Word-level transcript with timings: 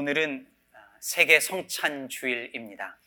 오늘은 0.00 0.50
세계 0.98 1.40
성찬 1.40 2.08
주일입니다. 2.08 2.98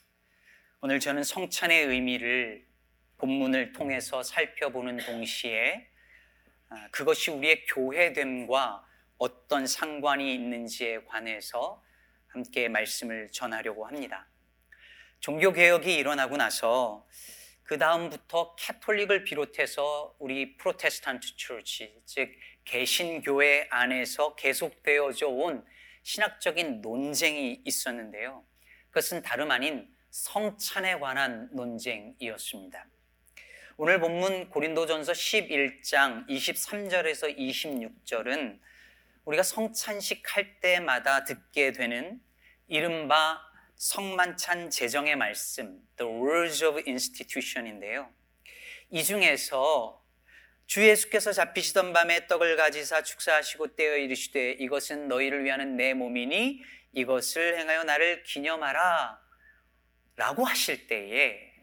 오늘 0.80 1.00
저는 1.00 1.24
성찬의 1.24 1.88
의미를 1.88 2.68
본문을 3.18 3.74
통해서 3.74 4.22
살펴보는 4.22 4.98
동시에 4.98 5.88
아, 6.70 6.88
그것이 6.92 7.32
우리의 7.32 7.66
교회됨과 7.66 8.86
어떤 9.18 9.66
상관이 9.66 10.36
있는지에 10.36 11.06
관해서 11.06 11.84
함께 12.28 12.70
말씀을 12.70 13.32
전하려고 13.32 13.88
합니다. 13.88 14.28
종교개혁이 15.20 15.96
일어나고 15.96 16.38
나서 16.38 17.08
그 17.64 17.80
다음부터 17.80 18.56
Catholic을 18.56 19.24
비롯해서 19.24 20.16
우리 20.20 20.58
Protestant 20.58 21.38
church, 21.38 22.04
즉 22.06 22.30
개신교회 22.66 23.70
안에서 23.72 24.36
계속되어져 24.36 25.30
온 25.30 25.66
신학적인 26.04 26.82
논쟁이 26.82 27.62
있었는데요. 27.66 28.46
그것은 28.90 29.22
다름 29.22 29.52
아닌 29.52 29.88
성찬에 30.12 31.00
관한 31.00 31.50
논쟁이었습니다. 31.54 32.86
오늘 33.78 34.00
본문 34.00 34.50
고린도전서 34.50 35.14
11장 35.14 36.28
23절에서 36.30 37.36
26절은 37.36 38.60
우리가 39.26 39.42
성찬식 39.42 40.36
할 40.36 40.60
때마다 40.60 41.24
듣게 41.24 41.72
되는 41.72 42.22
이른바 42.68 43.42
성만찬 43.76 44.70
제정의 44.70 45.16
말씀, 45.16 45.82
The 45.98 46.12
Words 46.12 46.64
of 46.66 46.82
Institution인데요. 46.86 48.10
이 48.92 49.04
중에서 49.04 50.03
주 50.74 50.84
예수께서 50.88 51.32
잡히시던 51.32 51.94
밤에 51.94 52.26
떡을 52.26 52.58
가지사 52.58 53.04
축사하시고 53.04 53.76
떼어 53.76 53.96
이르시되 53.96 54.54
이것은 54.54 55.08
너희를 55.08 55.44
위하는 55.44 55.78
내 55.78 55.94
몸이니 55.94 56.64
이것을 56.94 57.60
행하여 57.60 57.84
나를 57.84 58.24
기념하라 58.24 59.22
라고 60.16 60.46
하실 60.46 60.88
때에 60.88 61.54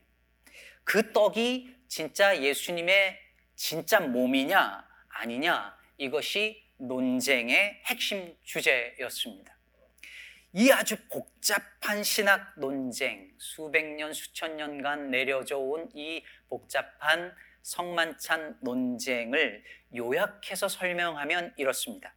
그 0.84 1.10
떡이 1.10 1.74
진짜 1.88 2.40
예수님의 2.40 3.18
진짜 3.56 3.98
몸이냐 3.98 4.88
아니냐 5.08 5.76
이것이 5.98 6.62
논쟁의 6.76 7.82
핵심 7.86 8.36
주제였습니다. 8.44 9.58
이 10.52 10.70
아주 10.70 10.96
복잡한 11.08 12.04
신학 12.04 12.54
논쟁, 12.56 13.32
수백 13.38 13.86
년, 13.86 14.12
수천 14.12 14.56
년간 14.56 15.10
내려져 15.10 15.58
온 15.58 15.90
이 15.94 16.22
복잡한 16.48 17.34
성만찬 17.62 18.58
논쟁을 18.62 19.64
요약해서 19.94 20.68
설명하면 20.68 21.54
이렇습니다. 21.56 22.14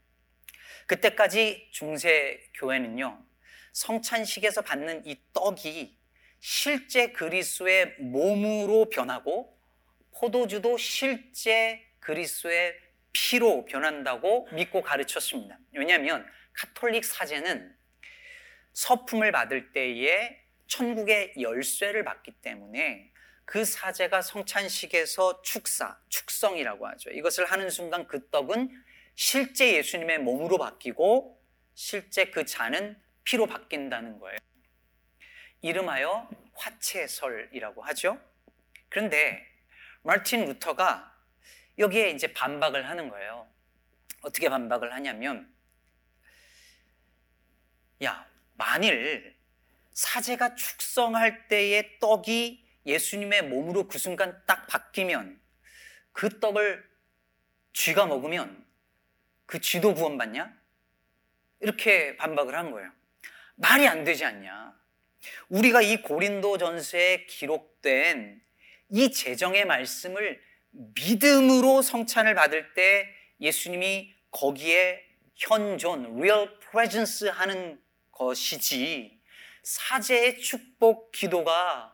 그때까지 0.88 1.69
중세 1.72 2.41
교회는요, 2.55 3.23
성찬식에서 3.72 4.61
받는 4.61 5.05
이 5.05 5.19
떡이 5.33 5.97
실제 6.39 7.11
그리스도의 7.11 7.95
몸으로 8.00 8.89
변하고 8.89 9.58
포도주도 10.11 10.77
실제 10.77 11.81
그리스도의 12.00 12.78
피로 13.13 13.66
변한다고 13.66 14.50
믿고 14.52 14.81
가르쳤습니다. 14.81 15.57
왜냐하면 15.72 16.25
카톨릭 16.53 17.05
사제는 17.05 17.75
서품을 18.73 19.31
받을 19.31 19.72
때에 19.72 20.39
천국의 20.67 21.35
열쇠를 21.39 22.03
받기 22.03 22.31
때문에 22.41 23.12
그 23.45 23.66
사제가 23.66 24.22
성찬식에서 24.22 25.41
축사, 25.41 25.99
축성이라고 26.09 26.88
하죠. 26.88 27.09
이것을 27.11 27.45
하는 27.45 27.69
순간 27.69 28.08
그 28.08 28.30
떡은 28.30 28.69
실제 29.16 29.75
예수님의 29.75 30.19
몸으로 30.19 30.58
바뀌고 30.58 31.41
실제 31.73 32.25
그 32.25 32.45
잔은 32.45 33.00
피로 33.23 33.45
바뀐다는 33.45 34.19
거예요. 34.19 34.38
이름하여 35.61 36.30
화채설이라고 36.55 37.81
하죠. 37.83 38.19
그런데 38.89 39.45
마틴 40.02 40.45
루터가 40.45 41.12
여기에 41.78 42.12
이제 42.12 42.31
반박을 42.34 42.89
하는 42.89 43.09
거예요. 43.09 43.47
어떻게 44.22 44.50
반박을 44.50 44.94
하냐면, 44.94 45.51
야, 48.03 48.28
만일 48.56 49.35
사제가 49.94 50.56
축성할 50.56 51.47
때의 51.47 52.00
떡이 52.00 52.62
예수님의 52.85 53.44
몸으로 53.44 53.88
그 53.88 53.97
순간 53.97 54.41
딱 54.45 54.67
바뀌면 54.67 55.39
그 56.11 56.39
떡을 56.39 56.83
쥐가 57.73 58.05
먹으면 58.05 58.66
그 59.45 59.59
쥐도 59.59 59.95
구원받냐? 59.95 60.53
이렇게 61.59 62.17
반박을 62.17 62.55
한 62.55 62.71
거예요. 62.71 62.91
말이 63.55 63.88
안 63.88 64.03
되지 64.03 64.25
않냐? 64.25 64.73
우리가 65.49 65.81
이 65.81 66.01
고린도 66.01 66.57
전서에 66.57 67.25
기록된 67.25 68.41
이 68.89 69.11
재정의 69.11 69.65
말씀을 69.65 70.41
믿음으로 70.71 71.81
성찬을 71.81 72.35
받을 72.35 72.73
때 72.73 73.07
예수님이 73.39 74.13
거기에 74.31 75.03
현존, 75.35 76.17
real 76.17 76.59
presence 76.59 77.29
하는 77.29 77.81
것이지 78.11 79.19
사제의 79.63 80.39
축복 80.39 81.11
기도가 81.11 81.93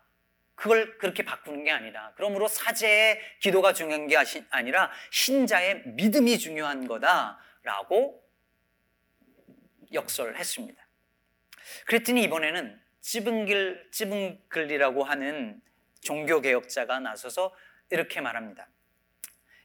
그걸 0.60 0.98
그렇게 0.98 1.24
바꾸는 1.24 1.64
게 1.64 1.72
아니다. 1.72 2.12
그러므로 2.18 2.50
사제의 2.50 3.22
기도가 3.40 3.72
중요한 3.72 4.08
게 4.08 4.18
아니라 4.50 4.92
신자의 5.10 5.84
믿음이 5.86 6.38
중요한 6.38 6.86
거다라고 6.86 8.22
역설했습니다. 9.94 10.86
그랬더니 11.86 12.24
이번에는 12.24 12.78
찌븐길 13.00 13.88
찌븐글리라고 13.92 15.06
하는 15.06 15.62
종교개혁자가 16.02 17.00
나서서 17.00 17.56
이렇게 17.90 18.20
말합니다. 18.20 18.68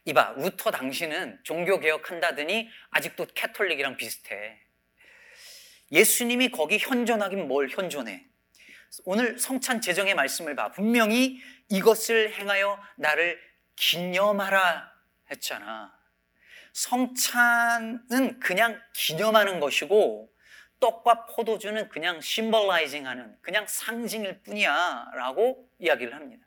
이봐, 0.05 0.35
루터 0.37 0.71
당신은 0.71 1.39
종교개혁한다더니 1.43 2.69
아직도 2.91 3.27
Catholic이랑 3.35 3.97
비슷해. 3.97 4.61
예수님이 5.91 6.51
거기 6.51 6.77
현존하긴 6.77 7.49
뭘 7.49 7.67
현존해. 7.67 8.25
오늘 9.03 9.37
성찬 9.37 9.81
제정의 9.81 10.15
말씀을 10.15 10.55
봐. 10.55 10.71
분명히 10.71 11.41
이것을 11.69 12.33
행하여 12.33 12.81
나를 12.95 13.39
기념하라 13.75 14.91
했잖아. 15.31 15.93
성찬은 16.73 18.39
그냥 18.39 18.81
기념하는 18.93 19.59
것이고 19.59 20.31
떡과 20.79 21.27
포도주는 21.27 21.89
그냥 21.89 22.21
symbolizing 22.21 23.07
하는 23.07 23.35
그냥 23.41 23.65
상징일 23.67 24.41
뿐이야 24.43 25.11
라고 25.15 25.69
이야기를 25.79 26.13
합니다. 26.13 26.45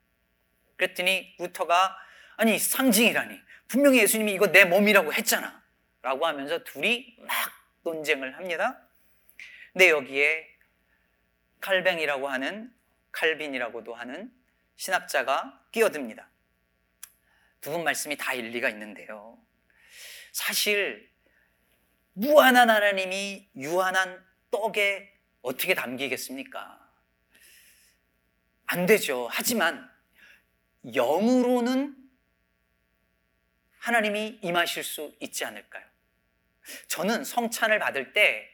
그랬더니 0.77 1.35
루터가 1.39 1.97
아니 2.37 2.59
상징이라니 2.59 3.41
분명히 3.67 3.99
예수님이 4.01 4.33
이거 4.33 4.53
내 4.53 4.65
몸이라고 4.65 5.13
했잖아 5.13 5.63
라고 6.03 6.27
하면서 6.27 6.63
둘이 6.63 7.17
막 7.21 7.35
논쟁을 7.83 8.37
합니다. 8.37 8.79
근데 9.73 9.91
여기에 9.91 10.58
칼뱅이라고 11.61 12.29
하는 12.29 12.73
칼빈이라고도 13.13 13.95
하는 13.95 14.33
신학자가 14.77 15.67
끼어듭니다. 15.73 16.29
두 17.61 17.71
분 17.73 17.83
말씀이 17.85 18.17
다 18.17 18.35
일리가 18.35 18.69
있는데요. 18.71 19.37
사실 20.33 21.13
무한한 22.13 22.71
하나님이 22.71 23.51
유한한 23.57 24.25
떡에 24.51 25.13
어떻게 25.43 25.75
담기겠습니까? 25.75 26.79
안 28.67 28.87
되죠. 28.87 29.29
하지만 29.31 29.91
영으로는 30.95 31.97
하나님이 33.79 34.39
임하실 34.43 34.85
수 34.85 35.17
있지 35.21 35.45
않을까요? 35.45 35.85
저는 36.89 37.25
성찬을 37.25 37.79
받을 37.79 38.13
때 38.13 38.49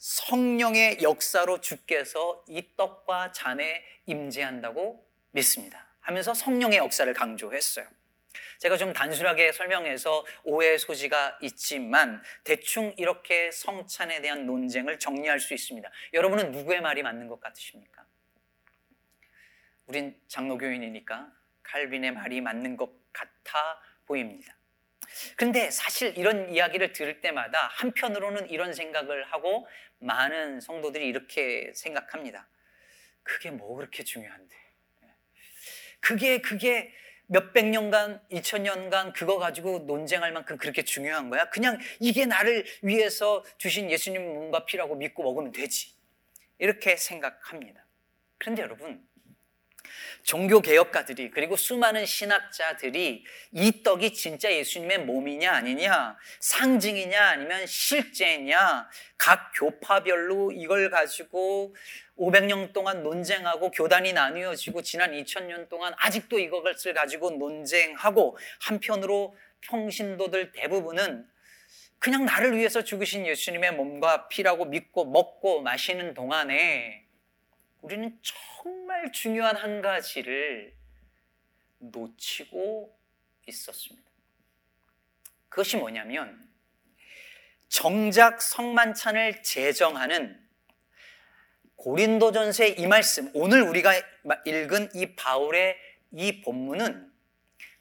성령의 0.00 1.02
역사로 1.02 1.60
주께서 1.60 2.42
이 2.48 2.64
떡과 2.74 3.32
잔에 3.32 3.84
임재한다고 4.06 5.06
믿습니다. 5.32 5.86
하면서 6.00 6.32
성령의 6.32 6.78
역사를 6.78 7.12
강조했어요. 7.12 7.86
제가 8.60 8.78
좀 8.78 8.94
단순하게 8.94 9.52
설명해서 9.52 10.24
오해의 10.44 10.78
소지가 10.78 11.38
있지만 11.42 12.22
대충 12.44 12.94
이렇게 12.96 13.50
성찬에 13.50 14.22
대한 14.22 14.46
논쟁을 14.46 14.98
정리할 14.98 15.38
수 15.38 15.52
있습니다. 15.52 15.90
여러분은 16.14 16.50
누구의 16.52 16.80
말이 16.80 17.02
맞는 17.02 17.28
것 17.28 17.38
같으십니까? 17.38 18.06
우린 19.86 20.18
장로교인이니까 20.28 21.30
칼빈의 21.62 22.12
말이 22.12 22.40
맞는 22.40 22.78
것 22.78 22.90
같아 23.12 23.80
보입니다. 24.06 24.54
근데 25.36 25.70
사실 25.70 26.16
이런 26.16 26.50
이야기를 26.50 26.92
들을 26.92 27.20
때마다 27.20 27.68
한편으로는 27.74 28.50
이런 28.50 28.72
생각을 28.72 29.24
하고 29.24 29.66
많은 29.98 30.60
성도들이 30.60 31.06
이렇게 31.06 31.72
생각합니다. 31.74 32.48
그게 33.22 33.50
뭐 33.50 33.76
그렇게 33.76 34.02
중요한데? 34.02 34.56
그게, 36.00 36.40
그게 36.40 36.92
몇백 37.26 37.66
년간, 37.66 38.20
이천 38.30 38.64
년간 38.64 39.12
그거 39.12 39.38
가지고 39.38 39.80
논쟁할 39.80 40.32
만큼 40.32 40.56
그렇게 40.56 40.82
중요한 40.82 41.30
거야? 41.30 41.48
그냥 41.50 41.78
이게 42.00 42.26
나를 42.26 42.64
위해서 42.82 43.44
주신 43.56 43.90
예수님 43.90 44.22
몸과 44.22 44.64
피라고 44.64 44.96
믿고 44.96 45.22
먹으면 45.22 45.52
되지. 45.52 45.94
이렇게 46.58 46.96
생각합니다. 46.96 47.86
그런데 48.38 48.62
여러분, 48.62 49.06
종교 50.22 50.60
개혁가들이 50.60 51.30
그리고 51.30 51.56
수많은 51.56 52.06
신학자들이 52.06 53.24
이 53.52 53.82
떡이 53.82 54.12
진짜 54.14 54.52
예수님의 54.52 55.00
몸이냐 55.00 55.52
아니냐 55.52 56.16
상징이냐 56.40 57.22
아니면 57.22 57.66
실제냐 57.66 58.88
각 59.16 59.52
교파별로 59.54 60.52
이걸 60.52 60.90
가지고 60.90 61.74
500년 62.18 62.72
동안 62.72 63.02
논쟁하고 63.02 63.70
교단이 63.70 64.12
나누어지고 64.12 64.82
지난 64.82 65.12
2000년 65.12 65.68
동안 65.68 65.94
아직도 65.96 66.38
이것을 66.38 66.94
가지고 66.94 67.30
논쟁하고 67.30 68.36
한편으로 68.60 69.36
평신도들 69.62 70.52
대부분은 70.52 71.26
그냥 71.98 72.24
나를 72.24 72.56
위해서 72.56 72.82
죽으신 72.82 73.26
예수님의 73.26 73.74
몸과 73.74 74.28
피라고 74.28 74.64
믿고 74.64 75.04
먹고 75.04 75.60
마시는 75.60 76.14
동안에 76.14 77.04
우리는 77.82 78.18
정말 78.22 79.10
중요한 79.12 79.56
한 79.56 79.80
가지를 79.80 80.74
놓치고 81.78 82.96
있었습니다. 83.46 84.08
그것이 85.48 85.76
뭐냐면 85.76 86.48
정작 87.68 88.42
성만찬을 88.42 89.42
제정하는 89.42 90.38
고린도전서의 91.76 92.78
이 92.78 92.86
말씀, 92.86 93.30
오늘 93.32 93.62
우리가 93.62 93.94
읽은 94.44 94.90
이 94.94 95.14
바울의 95.16 95.76
이 96.12 96.42
본문은 96.42 97.10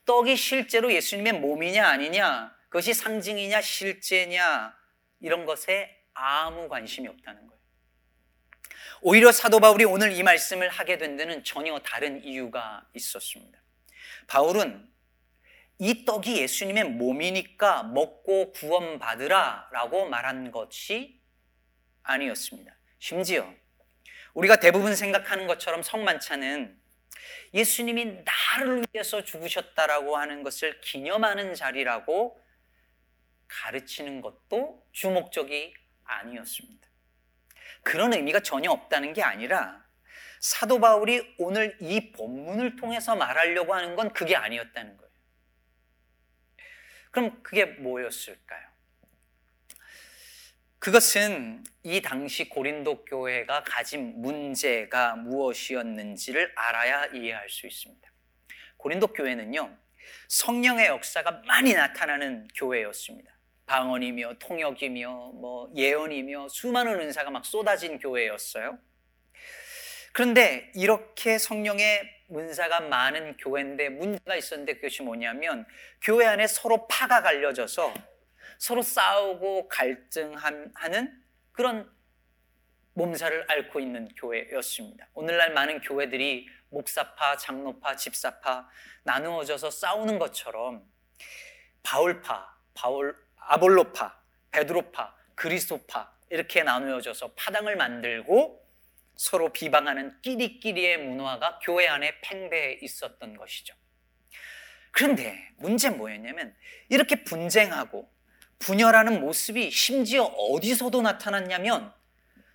떡이 0.05 0.37
실제로 0.37 0.93
예수님의 0.93 1.33
몸이냐 1.33 1.85
아니냐, 1.85 2.55
그것이 2.69 2.93
상징이냐 2.93 3.61
실제냐 3.61 4.75
이런 5.19 5.45
것에 5.45 6.03
아무 6.13 6.69
관심이 6.69 7.07
없다는 7.07 7.45
거예요. 7.47 7.58
오히려 9.01 9.31
사도 9.31 9.59
바울이 9.59 9.85
오늘 9.85 10.11
이 10.11 10.23
말씀을 10.23 10.69
하게 10.69 10.97
된 10.97 11.15
데는 11.15 11.43
전혀 11.43 11.77
다른 11.79 12.23
이유가 12.23 12.85
있었습니다. 12.93 13.59
바울은 14.27 14.89
이 15.79 16.03
떡이 16.03 16.41
예수님의 16.41 16.83
몸이니까 16.83 17.83
먹고 17.83 18.51
구원받으라 18.51 19.69
라고 19.71 20.09
말한 20.09 20.51
것이 20.51 21.21
아니었습니다. 22.03 22.75
심지어 22.99 23.49
우리가 24.33 24.57
대부분 24.57 24.95
생각하는 24.95 25.47
것처럼 25.47 25.81
성만찬은 25.81 26.77
예수님이 27.53 28.23
나를 28.25 28.85
위해서 28.93 29.23
죽으셨다라고 29.23 30.17
하는 30.17 30.43
것을 30.43 30.81
기념하는 30.81 31.53
자리라고 31.53 32.39
가르치는 33.47 34.21
것도 34.21 34.85
주목적이 34.91 35.73
아니었습니다. 36.03 36.88
그런 37.83 38.13
의미가 38.13 38.41
전혀 38.41 38.71
없다는 38.71 39.13
게 39.13 39.23
아니라 39.23 39.83
사도 40.39 40.79
바울이 40.79 41.35
오늘 41.37 41.75
이 41.81 42.11
본문을 42.11 42.75
통해서 42.77 43.15
말하려고 43.15 43.73
하는 43.73 43.95
건 43.95 44.13
그게 44.13 44.35
아니었다는 44.35 44.97
거예요. 44.97 45.09
그럼 47.11 47.43
그게 47.43 47.65
뭐였을까요? 47.65 48.69
그것은 50.79 51.63
이 51.83 52.01
당시 52.01 52.47
고린도 52.47 53.03
교회가 53.03 53.63
가진 53.65 54.21
문제가 54.21 55.17
무엇이었는지를 55.17 56.53
알아야 56.55 57.07
이해할 57.07 57.49
수 57.49 57.67
있습니다. 57.67 58.09
고린도 58.77 59.07
교회는요, 59.07 59.77
성령의 60.29 60.87
역사가 60.87 61.41
많이 61.45 61.73
나타나는 61.73 62.47
교회였습니다. 62.55 63.38
방언이며 63.69 64.33
통역이며 64.39 65.33
뭐 65.35 65.71
예언이며 65.75 66.49
수많은 66.49 66.99
은사가 67.01 67.29
막 67.29 67.45
쏟아진 67.45 67.99
교회였어요. 67.99 68.79
그런데 70.11 70.71
이렇게 70.73 71.37
성령의 71.37 72.01
은사가 72.31 72.79
많은 72.81 73.37
교회인데 73.37 73.89
문제가 73.89 74.35
있었는데 74.35 74.75
그것이 74.75 75.03
뭐냐면 75.03 75.67
교회 76.01 76.25
안에 76.25 76.47
서로 76.47 76.87
파가 76.87 77.21
갈려져서 77.21 77.93
서로 78.57 78.81
싸우고 78.81 79.69
갈등하는 79.69 81.23
그런 81.51 81.89
몸살을 82.93 83.45
앓고 83.49 83.79
있는 83.79 84.07
교회였습니다. 84.15 85.07
오늘날 85.13 85.53
많은 85.53 85.81
교회들이 85.81 86.47
목사파, 86.69 87.37
장로파, 87.37 87.95
집사파 87.95 88.67
나누어져서 89.03 89.69
싸우는 89.69 90.17
것처럼 90.17 90.83
바울파, 91.83 92.57
바울 92.73 93.28
아볼로파, 93.49 94.15
베드로파, 94.51 95.15
그리스도파 95.33 96.13
이렇게 96.29 96.61
나누어져서 96.61 97.33
파당을 97.33 97.75
만들고 97.77 98.63
서로 99.15 99.51
비방하는 99.51 100.21
끼리끼리의 100.21 100.97
문화가 100.97 101.59
교회 101.63 101.87
안에 101.87 102.21
팽배해 102.21 102.79
있었던 102.83 103.35
것이죠. 103.35 103.73
그런데 104.91 105.51
문제는 105.57 105.97
뭐였냐면 105.97 106.55
이렇게 106.89 107.23
분쟁하고 107.23 108.11
분열하는 108.59 109.19
모습이 109.19 109.71
심지어 109.71 110.23
어디서도 110.23 111.01
나타났냐면 111.01 111.91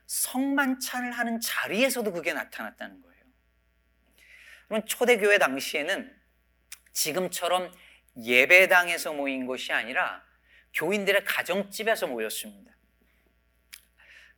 성만찬을 0.07 1.11
하는 1.11 1.41
자리에서도 1.41 2.13
그게 2.13 2.33
나타났다는 2.33 3.03
거예요. 3.03 3.25
그럼 4.69 4.85
초대교회 4.87 5.39
당시에는 5.39 6.15
지금처럼 6.93 7.73
예배당에서 8.17 9.13
모인 9.13 9.47
것이 9.47 9.73
아니라 9.73 10.23
교인들의 10.75 11.25
가정집에서 11.25 12.07
모였습니다. 12.07 12.73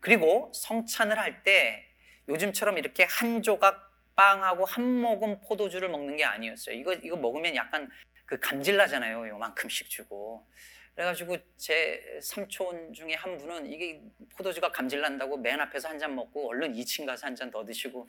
그리고 0.00 0.52
성찬을 0.54 1.18
할 1.18 1.42
때 1.42 1.84
요즘처럼 2.28 2.78
이렇게 2.78 3.04
한 3.04 3.42
조각 3.42 3.92
빵하고 4.16 4.64
한 4.64 4.84
모금 5.00 5.40
포도주를 5.40 5.88
먹는 5.88 6.16
게 6.16 6.24
아니었어요. 6.24 6.74
이거 6.76 6.92
이거 6.94 7.16
먹으면 7.16 7.54
약간 7.54 7.88
그 8.24 8.38
감질 8.40 8.76
나잖아요. 8.76 9.28
요만큼씩 9.28 9.88
주고. 9.90 10.48
그래가지고 10.94 11.36
제 11.58 12.02
삼촌 12.22 12.92
중에 12.94 13.14
한 13.14 13.36
분은 13.36 13.66
이게 13.70 14.00
포도주가 14.34 14.72
감질 14.72 15.02
난다고 15.02 15.36
맨 15.36 15.60
앞에서 15.60 15.88
한 15.88 15.98
잔 15.98 16.14
먹고 16.14 16.48
얼른 16.48 16.72
2층 16.72 17.04
가서 17.06 17.26
한 17.26 17.36
잔 17.36 17.50
더 17.50 17.64
드시고 17.64 18.08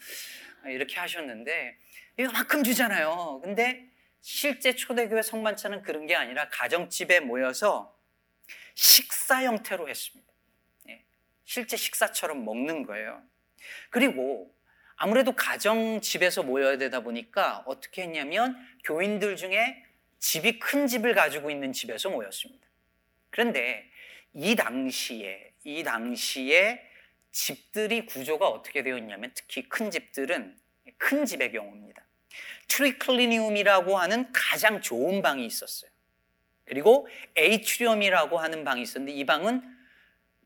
이렇게 0.68 0.98
하셨는데 1.00 1.78
이만큼 2.18 2.64
주잖아요. 2.64 3.42
근데 3.44 3.90
실제 4.22 4.74
초대교회 4.74 5.22
성만찬은 5.22 5.84
그런 5.84 6.08
게 6.08 6.16
아니라 6.16 6.48
가정집에 6.50 7.20
모여서 7.20 7.97
식사 8.78 9.42
형태로 9.42 9.90
했습니다. 9.90 10.32
예, 10.90 11.04
실제 11.46 11.76
식사처럼 11.76 12.46
먹는 12.46 12.86
거예요. 12.86 13.24
그리고 13.90 14.56
아무래도 14.96 15.32
가정 15.32 16.00
집에서 16.00 16.44
모여야 16.44 16.78
되다 16.78 17.00
보니까 17.00 17.64
어떻게 17.66 18.04
했냐면 18.04 18.56
교인들 18.84 19.36
중에 19.36 19.84
집이 20.20 20.60
큰 20.60 20.86
집을 20.86 21.16
가지고 21.16 21.50
있는 21.50 21.74
집에서 21.74 22.12
모였습니다. 22.12 22.68
그런데 23.32 23.90
이 24.36 24.56
당시에 24.56 25.54
이 25.64 25.84
당시에 25.84 26.80
집들이 27.32 28.06
구조가 28.06 28.48
어떻게 28.48 28.84
되어 28.84 29.00
있냐면 29.00 29.32
특히 29.34 29.68
큰 29.68 29.90
집들은 29.90 30.56
큰 31.00 31.26
집의 31.26 31.52
경우입니다. 31.52 32.06
triclinium이라고 32.68 33.98
하는 33.98 34.32
가장 34.32 34.82
좋은 34.82 35.24
방이 35.24 35.48
있었어요. 35.48 35.90
그리고 36.68 37.08
atrium이라고 37.36 38.38
하는 38.38 38.64
방이 38.64 38.82
있었는데 38.82 39.14
이 39.14 39.26
방은 39.26 39.64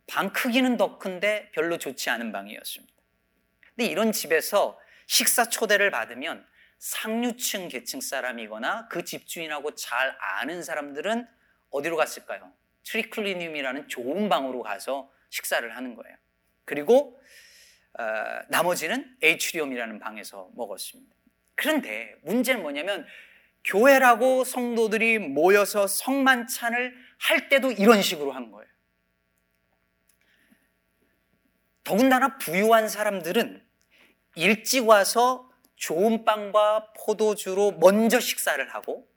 방 0.08 0.32
크기는 0.32 0.78
더 0.78 0.98
큰데 0.98 1.50
별로 1.54 1.78
좋지 1.78 2.10
않은 2.10 2.32
방이었습니다. 2.32 2.94
근데 3.76 3.86
이런 3.90 4.12
집에서 4.12 4.80
식사 5.08 5.50
초대를 5.50 5.90
받으면 5.92 6.46
상류층 6.78 7.68
계층 7.68 8.02
사람이거나 8.02 8.88
그 8.88 9.04
집주인하고 9.04 9.76
잘 9.76 10.16
아는 10.20 10.64
사람들은 10.64 11.28
어디로 11.70 11.96
갔을까요? 11.96 12.52
triclinium이라는 12.84 13.88
좋은 13.88 14.30
방으로 14.30 14.64
가서 14.64 15.12
식사를 15.30 15.76
하는 15.76 15.96
거예요. 15.96 16.16
그리고 16.66 17.20
어, 18.00 18.04
나머지는 18.50 19.16
atrium이라는 19.22 20.00
방에서 20.00 20.50
먹었습니다. 20.56 21.16
그런데 21.56 22.16
문제는 22.24 22.62
뭐냐면 22.62 23.06
교회라고 23.64 24.44
성도들이 24.44 25.20
모여서 25.20 25.88
성만찬을 25.88 26.96
할 27.20 27.50
때도 27.50 27.72
이런 27.72 28.02
식으로 28.02 28.32
한 28.32 28.52
거예요. 28.52 28.70
더군다나 31.84 32.38
부유한 32.38 32.90
사람들은 32.90 33.66
일찍 34.36 34.88
와서 34.88 35.52
좋은 35.76 36.26
빵과 36.26 36.94
포도주로 36.94 37.72
먼저 37.74 38.20
식사를 38.20 38.74
하고 38.74 39.08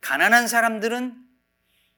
가난한 0.00 0.46
사람들은 0.46 1.16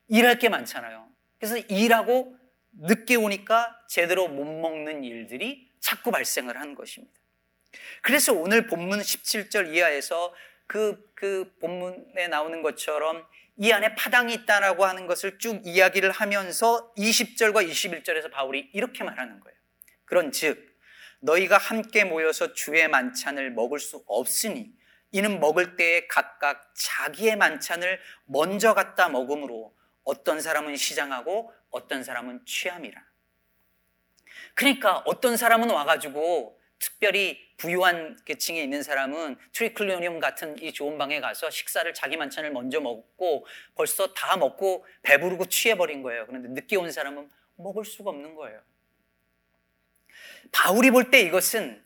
일할 0.08 0.38
게 0.38 0.48
많잖아요. 0.48 1.08
그래서 1.38 1.58
일하고 1.58 2.36
늦게 2.72 3.16
오니까 3.16 3.76
제대로 3.88 4.28
못 4.28 4.44
먹는 4.44 5.04
일들이 5.04 5.70
자꾸 5.80 6.10
발생을 6.10 6.58
한 6.58 6.74
것입니다. 6.74 7.12
그래서 8.02 8.32
오늘 8.32 8.66
본문 8.66 9.00
17절 9.00 9.74
이하에서 9.74 10.32
그, 10.72 11.12
그 11.14 11.54
본문에 11.60 12.28
나오는 12.28 12.62
것처럼 12.62 13.26
이 13.58 13.70
안에 13.72 13.94
파당이 13.94 14.32
있다라고 14.32 14.86
하는 14.86 15.06
것을 15.06 15.38
쭉 15.38 15.60
이야기를 15.66 16.10
하면서 16.10 16.94
20절과 16.94 17.68
21절에서 17.68 18.30
바울이 18.30 18.70
이렇게 18.72 19.04
말하는 19.04 19.38
거예요. 19.40 19.58
그런 20.06 20.32
즉, 20.32 20.74
너희가 21.20 21.58
함께 21.58 22.04
모여서 22.04 22.54
주의 22.54 22.88
만찬을 22.88 23.50
먹을 23.50 23.78
수 23.78 24.02
없으니 24.06 24.72
이는 25.10 25.40
먹을 25.40 25.76
때에 25.76 26.06
각각 26.06 26.72
자기의 26.74 27.36
만찬을 27.36 28.00
먼저 28.24 28.72
갖다 28.72 29.10
먹음으로 29.10 29.76
어떤 30.04 30.40
사람은 30.40 30.76
시장하고 30.76 31.52
어떤 31.68 32.02
사람은 32.02 32.46
취함이라. 32.46 32.98
그러니까 34.54 35.02
어떤 35.04 35.36
사람은 35.36 35.68
와가지고 35.68 36.61
특별히 36.82 37.38
부유한 37.58 38.18
계층에 38.24 38.60
있는 38.60 38.82
사람은 38.82 39.36
트리클리오니움 39.52 40.18
같은 40.18 40.60
이 40.60 40.72
좋은 40.72 40.98
방에 40.98 41.20
가서 41.20 41.48
식사를 41.48 41.94
자기 41.94 42.16
만찬을 42.16 42.50
먼저 42.50 42.80
먹고 42.80 43.46
벌써 43.76 44.12
다 44.14 44.36
먹고 44.36 44.84
배부르고 45.02 45.46
취해버린 45.46 46.02
거예요. 46.02 46.26
그런데 46.26 46.48
늦게 46.48 46.74
온 46.76 46.90
사람은 46.90 47.30
먹을 47.54 47.84
수가 47.84 48.10
없는 48.10 48.34
거예요. 48.34 48.60
바울이 50.50 50.90
볼 50.90 51.10
때 51.12 51.20
이것은 51.20 51.84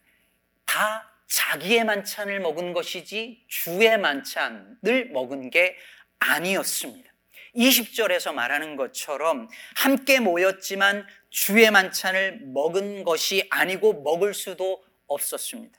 다 0.65 1.13
자기의 1.27 1.85
만찬을 1.85 2.41
먹은 2.41 2.73
것이지 2.73 3.45
주의 3.49 3.99
만찬을 3.99 5.11
먹은 5.13 5.51
게 5.51 5.77
아니었습니다. 6.21 7.13
20절에서 7.57 8.35
말하는 8.35 8.77
것처럼 8.77 9.49
함께 9.77 10.21
모였지만 10.21 11.07
주의 11.31 11.71
만찬을 11.71 12.41
먹은 12.45 13.05
것이 13.05 13.47
아니고 13.51 14.03
먹을 14.03 14.35
수도 14.35 14.85
없었습니다. 15.07 15.79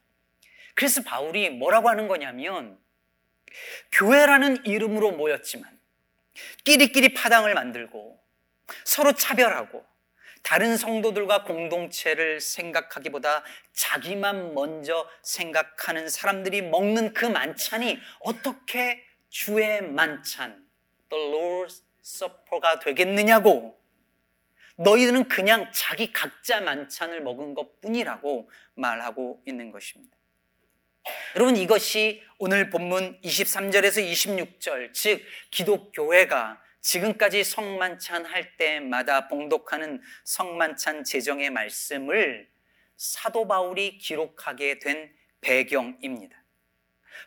그래서 0.76 1.02
바울이 1.04 1.50
뭐라고 1.50 1.90
하는 1.90 2.08
거냐면 2.08 2.78
교회라는 3.92 4.66
이름으로 4.66 5.12
모였지만 5.12 5.78
끼리끼리 6.64 7.14
파당을 7.14 7.54
만들고 7.54 8.20
서로 8.84 9.14
차별하고 9.14 9.86
다른 10.44 10.78
성도들과 10.78 11.44
공동체를 11.44 12.40
생각하기보다 12.40 13.44
자기만 13.74 14.54
먼저 14.54 15.10
생각하는 15.24 16.10
사람들이 16.10 16.62
먹는 16.62 17.14
그 17.14 17.26
만찬이 17.26 18.00
어떻게 18.20 19.04
주의 19.30 19.82
만찬, 19.82 20.67
the 21.10 21.32
Lord's 21.32 21.84
Supper가 22.04 22.80
되겠느냐고 22.80 23.78
너희들은 24.78 25.28
그냥 25.28 25.72
자기 25.74 26.14
각자 26.14 26.62
만찬을 26.62 27.22
먹은 27.22 27.54
것 27.54 27.82
뿐이라고 27.82 28.50
말하고 28.76 29.42
있는 29.46 29.72
것입니다. 29.72 30.16
여러분 31.36 31.56
이것이 31.58 32.22
오늘 32.38 32.70
본문 32.70 33.20
23절에서 33.22 34.10
26절 34.12 34.94
즉 34.94 35.22
기독교회가 35.52 36.62
지금까지 36.82 37.44
성만찬 37.44 38.26
할 38.26 38.56
때마다 38.58 39.28
봉독하는 39.28 40.02
성만찬 40.24 41.04
제정의 41.04 41.50
말씀을 41.50 42.50
사도 42.96 43.48
바울이 43.48 43.98
기록하게 43.98 44.80
된 44.80 45.14
배경입니다. 45.42 46.42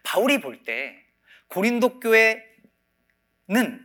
바울이 0.03 0.41
볼 0.41 0.63
때 0.65 0.95
고린도 1.49 2.01
교회 2.01 2.43
는 3.51 3.85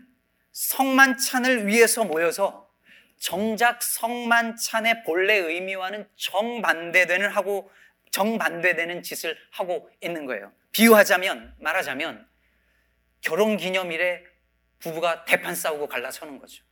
성만찬을 0.51 1.65
위해서 1.65 2.05
모여서 2.05 2.71
정작 3.17 3.81
성만찬의 3.81 5.03
본래 5.03 5.37
의미와는 5.37 6.07
정반대되는 6.15 7.31
하고 7.31 7.71
정반대되는 8.11 9.01
짓을 9.01 9.35
하고 9.49 9.89
있는 10.01 10.27
거예요. 10.27 10.53
비유하자면 10.71 11.55
말하자면 11.59 12.27
결혼 13.21 13.57
기념일에 13.57 14.23
부부가 14.77 15.25
대판 15.25 15.55
싸우고 15.55 15.87
갈라서는 15.87 16.37
거죠. 16.37 16.63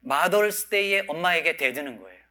마더스데이에 0.00 1.04
엄마에게 1.08 1.58
대드는 1.58 2.00
거예요. 2.00 2.22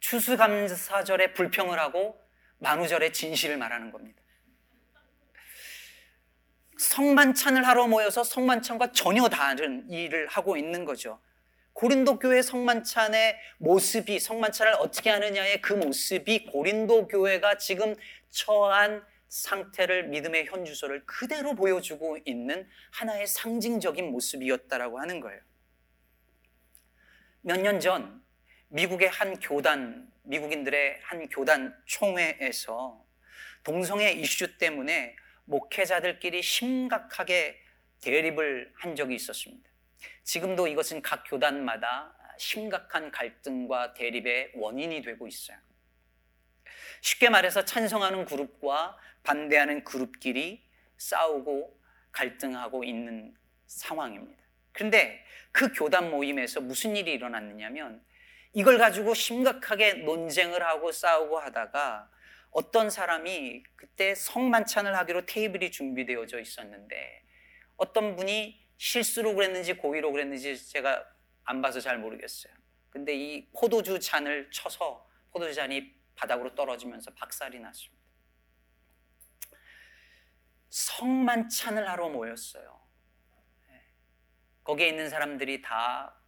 추수감사절에 0.00 1.34
불평을 1.34 1.78
하고 1.78 2.18
만우절에 2.56 3.12
진실을 3.12 3.58
말하는 3.58 3.90
겁니다. 3.90 4.21
성만찬을 6.82 7.66
하러 7.66 7.86
모여서 7.86 8.24
성만찬과 8.24 8.92
전혀 8.92 9.28
다른 9.28 9.88
일을 9.88 10.26
하고 10.26 10.56
있는 10.56 10.84
거죠. 10.84 11.20
고린도 11.74 12.18
교회 12.18 12.42
성만찬의 12.42 13.36
모습이 13.58 14.18
성만찬을 14.18 14.74
어떻게 14.74 15.08
하느냐의 15.10 15.62
그 15.62 15.72
모습이 15.72 16.46
고린도 16.46 17.08
교회가 17.08 17.56
지금 17.56 17.94
처한 18.30 19.04
상태를 19.28 20.08
믿음의 20.08 20.46
현주소를 20.46 21.06
그대로 21.06 21.54
보여주고 21.54 22.18
있는 22.26 22.68
하나의 22.90 23.26
상징적인 23.26 24.10
모습이었다라고 24.10 25.00
하는 25.00 25.20
거예요. 25.20 25.40
몇 27.42 27.60
년 27.62 27.80
전 27.80 28.22
미국의 28.68 29.08
한 29.08 29.38
교단, 29.38 30.10
미국인들의 30.24 31.00
한 31.02 31.28
교단 31.28 31.74
총회에서 31.86 33.02
동성애 33.64 34.12
이슈 34.12 34.58
때문에 34.58 35.16
목회자들끼리 35.44 36.42
심각하게 36.42 37.60
대립을 38.00 38.72
한 38.76 38.96
적이 38.96 39.14
있었습니다. 39.16 39.70
지금도 40.24 40.66
이것은 40.66 41.02
각 41.02 41.24
교단마다 41.28 42.14
심각한 42.38 43.10
갈등과 43.10 43.94
대립의 43.94 44.52
원인이 44.54 45.02
되고 45.02 45.26
있어요. 45.26 45.56
쉽게 47.00 47.28
말해서 47.28 47.64
찬성하는 47.64 48.24
그룹과 48.24 48.96
반대하는 49.22 49.84
그룹끼리 49.84 50.64
싸우고 50.96 51.80
갈등하고 52.12 52.84
있는 52.84 53.34
상황입니다. 53.66 54.42
그런데 54.72 55.24
그 55.50 55.72
교단 55.72 56.10
모임에서 56.10 56.60
무슨 56.60 56.96
일이 56.96 57.12
일어났느냐면 57.12 58.04
이걸 58.52 58.78
가지고 58.78 59.14
심각하게 59.14 59.94
논쟁을 59.94 60.62
하고 60.62 60.92
싸우고 60.92 61.38
하다가 61.38 62.10
어떤 62.52 62.90
사람이 62.90 63.64
그때 63.76 64.14
성만찬을 64.14 64.94
하기로 64.96 65.26
테이블이 65.26 65.70
준비되어져 65.70 66.38
있었는데 66.38 67.24
어떤 67.76 68.14
분이 68.14 68.62
실수로 68.76 69.34
그랬는지 69.34 69.74
고의로 69.74 70.12
그랬는지 70.12 70.68
제가 70.68 71.04
안 71.44 71.62
봐서 71.62 71.80
잘 71.80 71.98
모르겠어요. 71.98 72.52
근데 72.90 73.14
이 73.14 73.50
포도주 73.52 73.98
잔을 73.98 74.50
쳐서 74.50 75.08
포도주 75.30 75.54
잔이 75.54 75.94
바닥으로 76.14 76.54
떨어지면서 76.54 77.14
박살이 77.14 77.58
났습니다. 77.58 78.02
성만찬을 80.68 81.88
하러 81.88 82.10
모였어요. 82.10 82.82
네. 83.68 83.82
거기에 84.62 84.88
있는 84.88 85.08
사람들이 85.08 85.62
다 85.62 86.18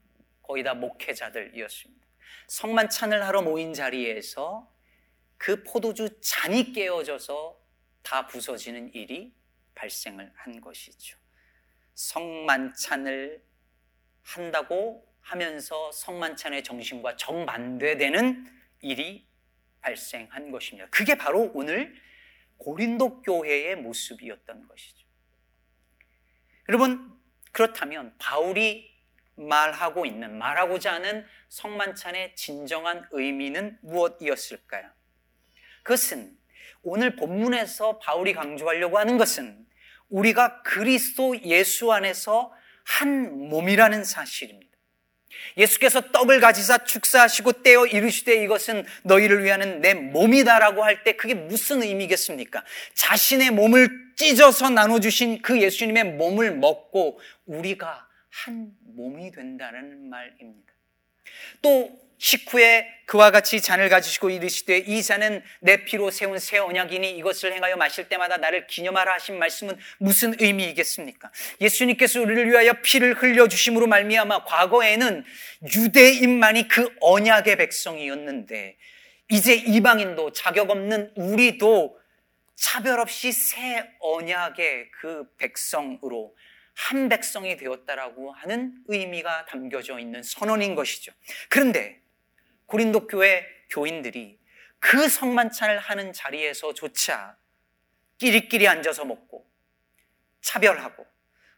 거의 0.42 0.62
다 0.62 0.74
목회자들이었습니다. 0.74 2.06
성만찬을 2.48 3.26
하러 3.26 3.42
모인 3.42 3.74
자리에서 3.74 4.73
그 5.44 5.62
포도주 5.62 6.22
잔이 6.22 6.72
깨어져서 6.72 7.60
다 8.02 8.26
부서지는 8.26 8.94
일이 8.94 9.36
발생을 9.74 10.32
한 10.36 10.58
것이죠. 10.62 11.18
성만찬을 11.92 13.44
한다고 14.22 15.06
하면서 15.20 15.92
성만찬의 15.92 16.64
정신과 16.64 17.16
정반대되는 17.16 18.46
일이 18.80 19.28
발생한 19.82 20.50
것입니다. 20.50 20.88
그게 20.88 21.14
바로 21.14 21.50
오늘 21.52 21.94
고린도 22.56 23.20
교회의 23.20 23.76
모습이었던 23.76 24.66
것이죠. 24.66 25.06
여러분, 26.70 27.20
그렇다면 27.52 28.16
바울이 28.16 28.90
말하고 29.34 30.06
있는, 30.06 30.38
말하고자 30.38 30.94
하는 30.94 31.26
성만찬의 31.50 32.34
진정한 32.34 33.06
의미는 33.10 33.78
무엇이었을까요? 33.82 35.03
그것은 35.84 36.36
오늘 36.82 37.14
본문에서 37.14 37.98
바울이 37.98 38.32
강조하려고 38.32 38.98
하는 38.98 39.16
것은 39.16 39.64
우리가 40.08 40.62
그리스도 40.62 41.40
예수 41.44 41.92
안에서 41.92 42.52
한 42.84 43.48
몸이라는 43.48 44.04
사실입니다. 44.04 44.64
예수께서 45.56 46.00
떡을 46.12 46.40
가지사 46.40 46.78
축사하시고 46.84 47.62
떼어 47.62 47.86
이르시되 47.86 48.42
이것은 48.44 48.84
너희를 49.02 49.44
위하는 49.44 49.80
내 49.80 49.94
몸이다라고 49.94 50.84
할 50.84 51.04
때 51.04 51.16
그게 51.16 51.34
무슨 51.34 51.82
의미겠습니까? 51.82 52.64
자신의 52.94 53.50
몸을 53.50 54.14
찢어서 54.16 54.70
나눠주신 54.70 55.42
그 55.42 55.60
예수님의 55.60 56.04
몸을 56.16 56.56
먹고 56.56 57.20
우리가 57.46 58.08
한 58.30 58.72
몸이 58.96 59.32
된다는 59.32 60.08
말입니다. 60.08 60.72
또 61.62 62.03
식후에 62.24 62.88
그와 63.04 63.30
같이 63.30 63.60
잔을 63.60 63.90
가지시고 63.90 64.30
이르시되 64.30 64.78
이 64.78 65.02
잔은 65.02 65.42
내 65.60 65.84
피로 65.84 66.10
세운 66.10 66.38
새 66.38 66.56
언약이니 66.56 67.18
이것을 67.18 67.52
행하여 67.52 67.76
마실 67.76 68.08
때마다 68.08 68.38
나를 68.38 68.66
기념하라 68.66 69.12
하신 69.14 69.38
말씀은 69.38 69.76
무슨 69.98 70.34
의미이겠습니까? 70.40 71.30
예수님께서 71.60 72.22
우리를 72.22 72.50
위하여 72.50 72.72
피를 72.80 73.12
흘려 73.12 73.46
주심으로 73.46 73.88
말미암아 73.88 74.44
과거에는 74.44 75.22
유대인만이 75.74 76.68
그 76.68 76.88
언약의 77.00 77.56
백성이었는데 77.56 78.78
이제 79.30 79.54
이방인도 79.54 80.32
자격 80.32 80.70
없는 80.70 81.12
우리도 81.16 82.00
차별 82.54 83.00
없이 83.00 83.32
새 83.32 83.86
언약의 84.00 84.90
그 84.92 85.24
백성으로 85.36 86.34
한 86.72 87.10
백성이 87.10 87.58
되었다라고 87.58 88.32
하는 88.32 88.72
의미가 88.88 89.44
담겨져 89.44 89.98
있는 89.98 90.22
선언인 90.22 90.74
것이죠. 90.74 91.12
그런데 91.50 92.02
고린도 92.66 93.06
교회 93.06 93.46
교인들이 93.70 94.38
그 94.78 95.08
성만찬을 95.08 95.78
하는 95.78 96.12
자리에서조차 96.12 97.38
끼리끼리 98.18 98.68
앉아서 98.68 99.04
먹고 99.04 99.50
차별하고 100.40 101.06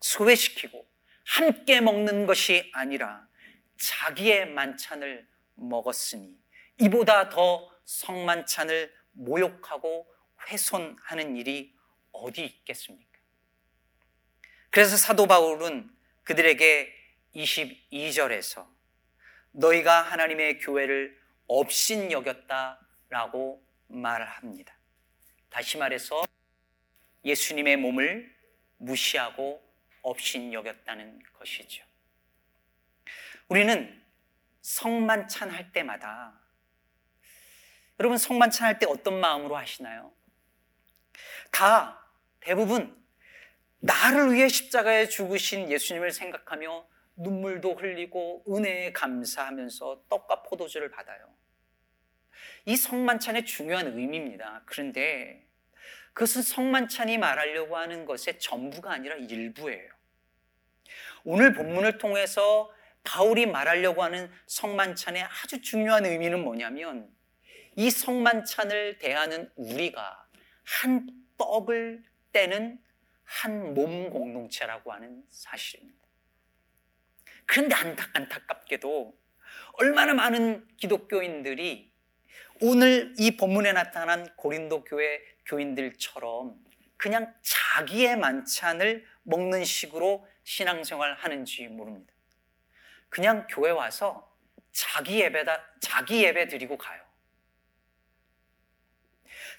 소외시키고 0.00 0.88
함께 1.24 1.80
먹는 1.80 2.26
것이 2.26 2.70
아니라 2.72 3.26
자기의 3.80 4.50
만찬을 4.50 5.26
먹었으니 5.54 6.38
이보다 6.80 7.28
더 7.28 7.70
성만찬을 7.84 8.94
모욕하고 9.12 10.06
훼손하는 10.48 11.36
일이 11.36 11.74
어디 12.12 12.44
있겠습니까? 12.44 13.18
그래서 14.70 14.96
사도 14.96 15.26
바울은 15.26 15.90
그들에게 16.22 16.92
22절에서 17.34 18.75
너희가 19.56 20.02
하나님의 20.02 20.58
교회를 20.58 21.18
업신 21.46 22.12
여겼다라고 22.12 23.64
말합니다. 23.88 24.76
다시 25.48 25.78
말해서 25.78 26.24
예수님의 27.24 27.78
몸을 27.78 28.34
무시하고 28.76 29.62
업신 30.02 30.52
여겼다는 30.52 31.20
것이죠. 31.38 31.84
우리는 33.48 34.04
성만찬 34.60 35.50
할 35.50 35.72
때마다 35.72 36.38
여러분 37.98 38.18
성만찬 38.18 38.66
할 38.66 38.78
때 38.78 38.86
어떤 38.86 39.18
마음으로 39.20 39.56
하시나요? 39.56 40.12
다 41.50 42.06
대부분 42.40 42.94
나를 43.78 44.34
위해 44.34 44.48
십자가에 44.48 45.08
죽으신 45.08 45.70
예수님을 45.70 46.10
생각하며 46.10 46.86
눈물도 47.16 47.74
흘리고 47.74 48.44
은혜에 48.48 48.92
감사하면서 48.92 50.04
떡과 50.08 50.42
포도주를 50.42 50.90
받아요. 50.90 51.34
이 52.64 52.76
성만찬의 52.76 53.44
중요한 53.44 53.86
의미입니다. 53.86 54.62
그런데 54.66 55.46
그것은 56.12 56.42
성만찬이 56.42 57.18
말하려고 57.18 57.76
하는 57.76 58.04
것의 58.04 58.38
전부가 58.38 58.92
아니라 58.92 59.16
일부예요. 59.16 59.90
오늘 61.24 61.52
본문을 61.52 61.98
통해서 61.98 62.72
바울이 63.04 63.46
말하려고 63.46 64.02
하는 64.02 64.30
성만찬의 64.46 65.22
아주 65.22 65.60
중요한 65.60 66.04
의미는 66.06 66.42
뭐냐면 66.42 67.08
이 67.76 67.90
성만찬을 67.90 68.98
대하는 68.98 69.50
우리가 69.56 70.26
한 70.64 71.06
떡을 71.38 72.02
떼는 72.32 72.78
한 73.24 73.74
몸 73.74 74.08
공동체라고 74.10 74.92
하는 74.92 75.24
사실입니다. 75.30 76.05
그런데 77.46 77.74
안타, 77.74 78.08
안타깝게도 78.12 79.16
얼마나 79.74 80.14
많은 80.14 80.66
기독교인들이 80.76 81.92
오늘 82.60 83.14
이 83.18 83.36
본문에 83.36 83.72
나타난 83.72 84.34
고린도 84.36 84.84
교회 84.84 85.20
교인들처럼 85.46 86.56
그냥 86.96 87.34
자기의 87.42 88.16
만찬을 88.16 89.06
먹는 89.22 89.64
식으로 89.64 90.26
신앙생활 90.44 91.14
하는지 91.14 91.68
모릅니다. 91.68 92.12
그냥 93.08 93.46
교회 93.48 93.70
와서 93.70 94.34
자기 94.72 95.20
예배다, 95.20 95.74
자기 95.80 96.24
예배 96.24 96.48
드리고 96.48 96.76
가요. 96.78 97.05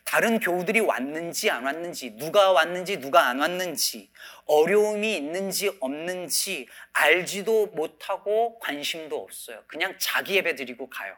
다른 0.07 0.39
교우들이 0.39 0.79
왔는지 0.79 1.49
안 1.51 1.65
왔는지, 1.65 2.11
누가 2.11 2.53
왔는지 2.53 3.01
누가 3.01 3.27
안 3.27 3.41
왔는지, 3.41 4.09
어려움이 4.45 5.17
있는지 5.17 5.77
없는지 5.81 6.69
알지도 6.93 7.67
못하고 7.67 8.57
관심도 8.59 9.21
없어요. 9.21 9.65
그냥 9.67 9.97
자기 9.99 10.35
예배 10.35 10.55
드리고 10.55 10.89
가요. 10.89 11.13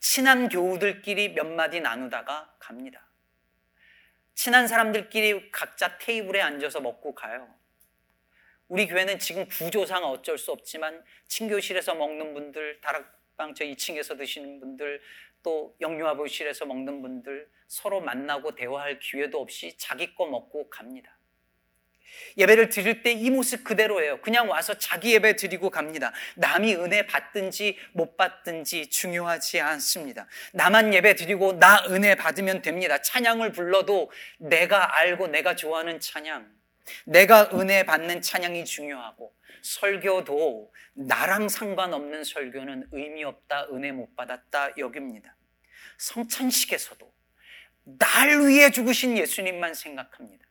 친한 0.00 0.48
교우들끼리 0.48 1.34
몇 1.34 1.46
마디 1.46 1.80
나누다가 1.80 2.56
갑니다. 2.58 3.06
친한 4.34 4.66
사람들끼리 4.66 5.52
각자 5.52 5.98
테이블에 5.98 6.40
앉아서 6.40 6.80
먹고 6.80 7.14
가요. 7.14 7.48
우리 8.66 8.88
교회는 8.88 9.20
지금 9.20 9.46
구조상 9.46 10.02
어쩔 10.02 10.38
수 10.38 10.50
없지만 10.50 11.04
친교실에서 11.28 11.94
먹는 11.94 12.34
분들, 12.34 12.80
다락방 12.80 13.54
저 13.54 13.64
2층에서 13.64 14.18
드시는 14.18 14.58
분들, 14.58 15.00
또 15.42 15.74
영유아부실에서 15.80 16.66
먹는 16.66 17.02
분들 17.02 17.48
서로 17.66 18.00
만나고 18.00 18.54
대화할 18.54 18.98
기회도 18.98 19.40
없이 19.40 19.74
자기 19.78 20.14
거 20.14 20.26
먹고 20.26 20.68
갑니다. 20.70 21.16
예배를 22.36 22.68
드릴 22.68 23.02
때 23.02 23.12
이 23.12 23.30
모습 23.30 23.64
그대로예요. 23.64 24.20
그냥 24.20 24.50
와서 24.50 24.76
자기 24.76 25.14
예배 25.14 25.36
드리고 25.36 25.70
갑니다. 25.70 26.12
남이 26.36 26.74
은혜 26.76 27.06
받든지 27.06 27.78
못 27.92 28.16
받든지 28.16 28.90
중요하지 28.90 29.60
않습니다. 29.60 30.26
나만 30.52 30.92
예배 30.92 31.14
드리고 31.14 31.58
나 31.58 31.84
은혜 31.88 32.14
받으면 32.14 32.62
됩니다. 32.62 33.00
찬양을 33.00 33.52
불러도 33.52 34.10
내가 34.38 34.98
알고 34.98 35.28
내가 35.28 35.56
좋아하는 35.56 36.00
찬양, 36.00 36.50
내가 37.04 37.50
은혜 37.54 37.84
받는 37.84 38.20
찬양이 38.20 38.64
중요하고 38.64 39.34
설교도 39.62 40.72
나랑 40.94 41.48
상관없는 41.48 42.24
설교는 42.24 42.88
의미 42.92 43.24
없다, 43.24 43.68
은혜 43.72 43.92
못 43.92 44.14
받았다 44.16 44.76
여깁니다. 44.76 45.36
성찬식에서도 45.98 47.12
날 47.84 48.46
위해 48.46 48.70
죽으신 48.70 49.16
예수님만 49.16 49.74
생각합니다. 49.74 50.46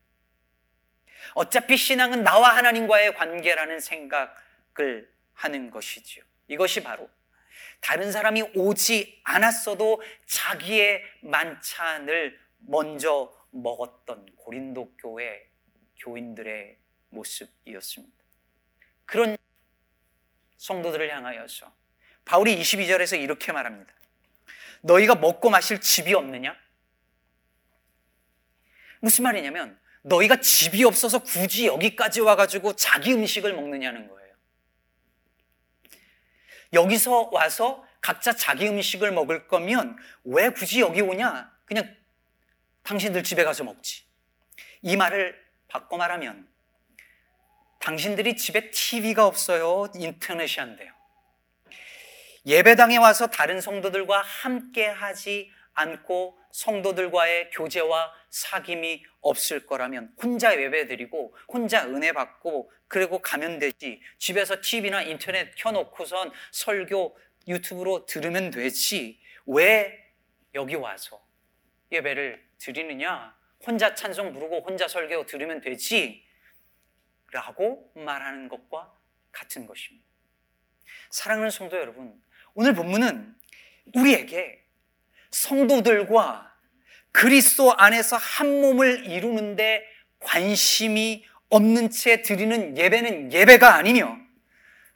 어차피 1.34 1.78
신앙은 1.78 2.24
나와 2.24 2.56
하나님과의 2.58 3.16
관계라는 3.16 3.80
생각을 3.80 5.10
하는 5.34 5.72
것이지요. 5.72 6.24
이것이 6.48 6.84
바로 6.84 7.10
다른 7.80 8.12
사람이 8.12 8.44
오지 8.56 9.22
않았어도 9.24 10.02
자기의 10.26 11.04
만찬을 11.22 12.40
먼저 12.60 13.34
먹었던 13.52 14.26
고린도 14.38 14.96
교회 14.98 15.51
교인들의 16.02 16.78
모습이었습니다. 17.10 18.16
그런 19.06 19.38
성도들을 20.58 21.14
향하여서 21.16 21.74
바울이 22.26 22.60
22절에서 22.60 23.20
이렇게 23.20 23.52
말합니다. 23.52 23.94
너희가 24.82 25.16
먹고 25.16 25.50
마실 25.50 25.80
집이 25.80 26.14
없느냐? 26.14 26.56
무슨 29.00 29.24
말이냐면 29.24 29.80
너희가 30.04 30.40
집이 30.40 30.84
없어서 30.84 31.20
굳이 31.24 31.68
여기까지 31.68 32.22
와가지고 32.22 32.76
자기 32.76 33.14
음식을 33.14 33.54
먹느냐는 33.54 34.08
거예요. 34.08 34.36
여기서 36.74 37.30
와서 37.32 37.86
각자 38.00 38.34
자기 38.34 38.68
음식을 38.68 39.12
먹을 39.12 39.48
거면 39.48 39.98
왜 40.24 40.50
굳이 40.50 40.80
여기 40.80 41.02
오냐? 41.02 41.52
그냥 41.66 41.96
당신들 42.84 43.24
집에 43.24 43.44
가서 43.44 43.64
먹지. 43.64 44.04
이 44.82 44.96
말을 44.96 45.40
바꿔 45.72 45.98
말하면 45.98 46.48
당신들이 47.80 48.36
집에 48.36 48.70
TV가 48.70 49.26
없어요. 49.26 49.88
인터넷이 49.96 50.62
안 50.62 50.76
돼요. 50.76 50.94
예배당에 52.46 52.98
와서 52.98 53.28
다른 53.28 53.62
성도들과 53.62 54.22
함께 54.22 54.86
하지 54.86 55.50
않고 55.74 56.38
성도들과의 56.52 57.52
교제와 57.52 58.12
사귐이 58.30 59.02
없을 59.22 59.66
거라면 59.66 60.14
혼자 60.22 60.60
예배드리고 60.60 61.36
혼자 61.48 61.86
은혜 61.86 62.12
받고 62.12 62.72
그리고 62.88 63.20
가면 63.20 63.60
되지 63.60 64.02
집에서 64.18 64.58
TV나 64.62 65.04
인터넷 65.04 65.56
켜놓고선 65.56 66.32
설교 66.52 67.18
유튜브로 67.48 68.06
들으면 68.06 68.52
되지 68.52 69.20
왜 69.46 69.98
여기 70.54 70.76
와서 70.76 71.24
예배를 71.92 72.46
드리느냐 72.58 73.41
혼자 73.66 73.94
찬송 73.94 74.34
부르고 74.34 74.62
혼자 74.62 74.88
설교 74.88 75.26
들으면 75.26 75.62
되지 75.62 76.24
라고 77.32 77.92
말하는 77.96 78.48
것과 78.48 78.94
같은 79.32 79.66
것입니다 79.66 80.06
사랑하는 81.10 81.50
성도 81.50 81.78
여러분 81.78 82.22
오늘 82.54 82.74
본문은 82.74 83.36
우리에게 83.96 84.66
성도들과 85.32 86.52
그리스도 87.12 87.74
안에서 87.76 88.18
한 88.18 88.62
몸을 88.62 89.06
이루는데 89.06 89.86
관심이 90.20 91.26
없는 91.50 91.90
채 91.90 92.22
드리는 92.22 92.78
예배는 92.78 93.34
예배가 93.34 93.76
아니며 93.76 94.18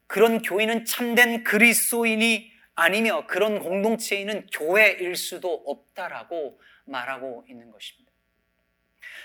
그런 0.07 0.41
교회는 0.41 0.85
참된 0.85 1.43
그리스도인이 1.43 2.51
아니며 2.75 3.25
그런 3.27 3.59
공동체인은 3.59 4.47
교회일 4.47 5.15
수도 5.15 5.63
없다라고 5.65 6.59
말하고 6.85 7.45
있는 7.49 7.71
것입니다. 7.71 8.04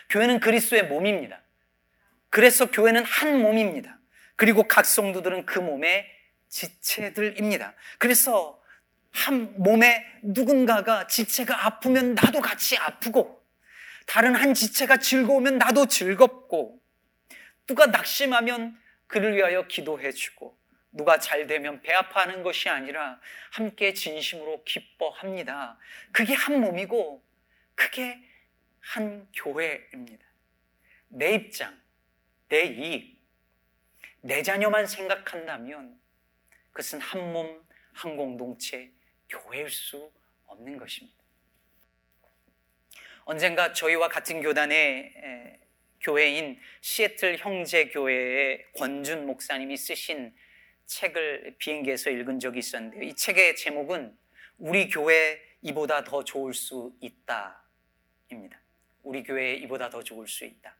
교회는 0.09 0.40
그리스도의 0.40 0.87
몸입니다. 0.87 1.40
그래서 2.31 2.71
교회는 2.71 3.05
한 3.05 3.40
몸입니다. 3.40 3.99
그리고 4.37 4.62
각 4.64 4.87
성도들은 4.87 5.47
그 5.47 5.59
몸의 5.59 6.07
지체들입니다. 6.49 7.75
그래서 7.99 8.61
한 9.12 9.55
몸에 9.57 10.05
누군가가 10.23 11.07
지체가 11.07 11.66
아프면 11.66 12.14
나도 12.14 12.40
같이 12.40 12.77
아프고 12.77 13.45
다른 14.07 14.35
한 14.35 14.55
지체가 14.55 14.99
즐거우면 14.99 15.59
나도 15.59 15.87
즐겁고 15.87 16.81
누가 17.66 17.87
낙심하면 17.87 18.79
그를 19.07 19.37
위하여 19.37 19.66
기도해 19.66 20.12
주고 20.12 20.59
누가 20.93 21.19
잘 21.19 21.47
되면 21.47 21.83
배 21.83 21.93
아파하는 21.93 22.43
것이 22.43 22.69
아니라 22.69 23.21
함께 23.53 23.95
진심으로 23.95 24.64
기뻐합니다. 24.64 25.79
그게 26.12 26.35
한 26.35 26.61
몸이고 26.61 27.25
그게 27.75 28.19
한 28.81 29.29
교회입니다. 29.35 30.25
내 31.09 31.35
입장, 31.35 31.81
내 32.49 32.64
이익, 32.64 33.21
내 34.21 34.43
자녀만 34.43 34.87
생각한다면 34.87 36.01
그것은 36.73 37.01
한 37.01 37.33
몸, 37.33 37.64
한 37.93 38.16
공동체, 38.16 38.93
교회일 39.29 39.69
수 39.71 40.12
없는 40.47 40.77
것입니다. 40.77 41.19
언젠가 43.25 43.73
저희와 43.73 44.09
같은 44.09 44.40
교단의 44.43 45.59
교회인 46.01 46.59
시애틀 46.81 47.37
형제교회의 47.38 48.73
권준 48.73 49.27
목사님이 49.27 49.77
쓰신 49.77 50.35
책을 50.87 51.57
비행기에서 51.59 52.11
읽은 52.11 52.40
적이 52.40 52.59
있었는데요. 52.59 53.03
이 53.03 53.14
책의 53.14 53.57
제목은 53.57 54.16
우리 54.59 54.88
교회 54.88 55.40
이보다 55.62 56.03
더 56.05 56.25
좋을 56.25 56.55
수 56.55 56.97
있다입니다. 57.01 58.60
우리 59.03 59.23
교회 59.23 59.55
이보다 59.55 59.91
더 59.91 60.03
좋을 60.03 60.27
수 60.29 60.45
있다. 60.45 60.75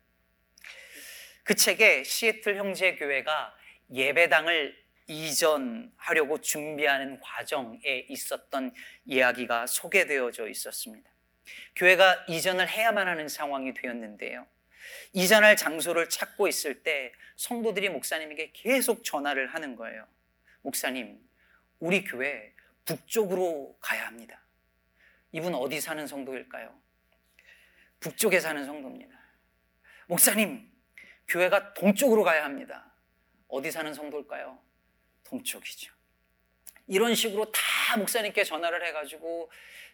그 1.45 1.55
책에 1.55 2.05
시애틀 2.05 2.57
형제 2.57 2.95
교회가 2.95 3.57
예배당을 3.93 4.79
이전하려고 5.07 6.41
준비하는 6.41 7.19
과정에 7.21 8.07
있었던 8.09 8.73
이야기가 9.07 9.67
소개되어져 9.67 10.49
있었습니다. 10.49 11.11
교회가 11.75 12.27
이전을 12.29 12.69
해야만 12.69 13.09
하는 13.09 13.29
상황이 13.29 13.75
되었는데요. 13.75 14.47
이전할 15.13 15.57
장소를 15.57 16.09
찾고 16.09 16.47
있을 16.47 16.83
때 16.83 17.13
성도들이 17.37 17.89
목사님에게 17.89 18.53
계속 18.53 19.03
전화를 19.03 19.49
하는 19.49 19.75
거예요. 19.75 20.07
목사님, 20.63 21.19
우리 21.81 22.05
교회 22.05 22.53
북쪽으로 22.85 23.77
가야 23.81 24.07
합니다. 24.07 24.41
이분 25.33 25.55
어디 25.55 25.81
사는 25.81 26.07
성도일까요? 26.07 26.81
북쪽에 28.01 28.41
사는 28.41 28.65
성도입니다. 28.65 29.19
목사님, 30.07 30.69
교회가 31.29 31.75
동쪽으로 31.75 32.25
가야 32.25 32.45
합니다. 32.45 32.93
어디 33.47 33.71
사는 33.71 33.93
성도일까요? 33.93 34.59
동쪽이죠. 35.25 35.93
이런 36.87 37.15
식으로 37.15 37.53
다 37.53 37.97
목사님께 37.97 38.43
전화를 38.43 38.85
해가지고 38.87 39.51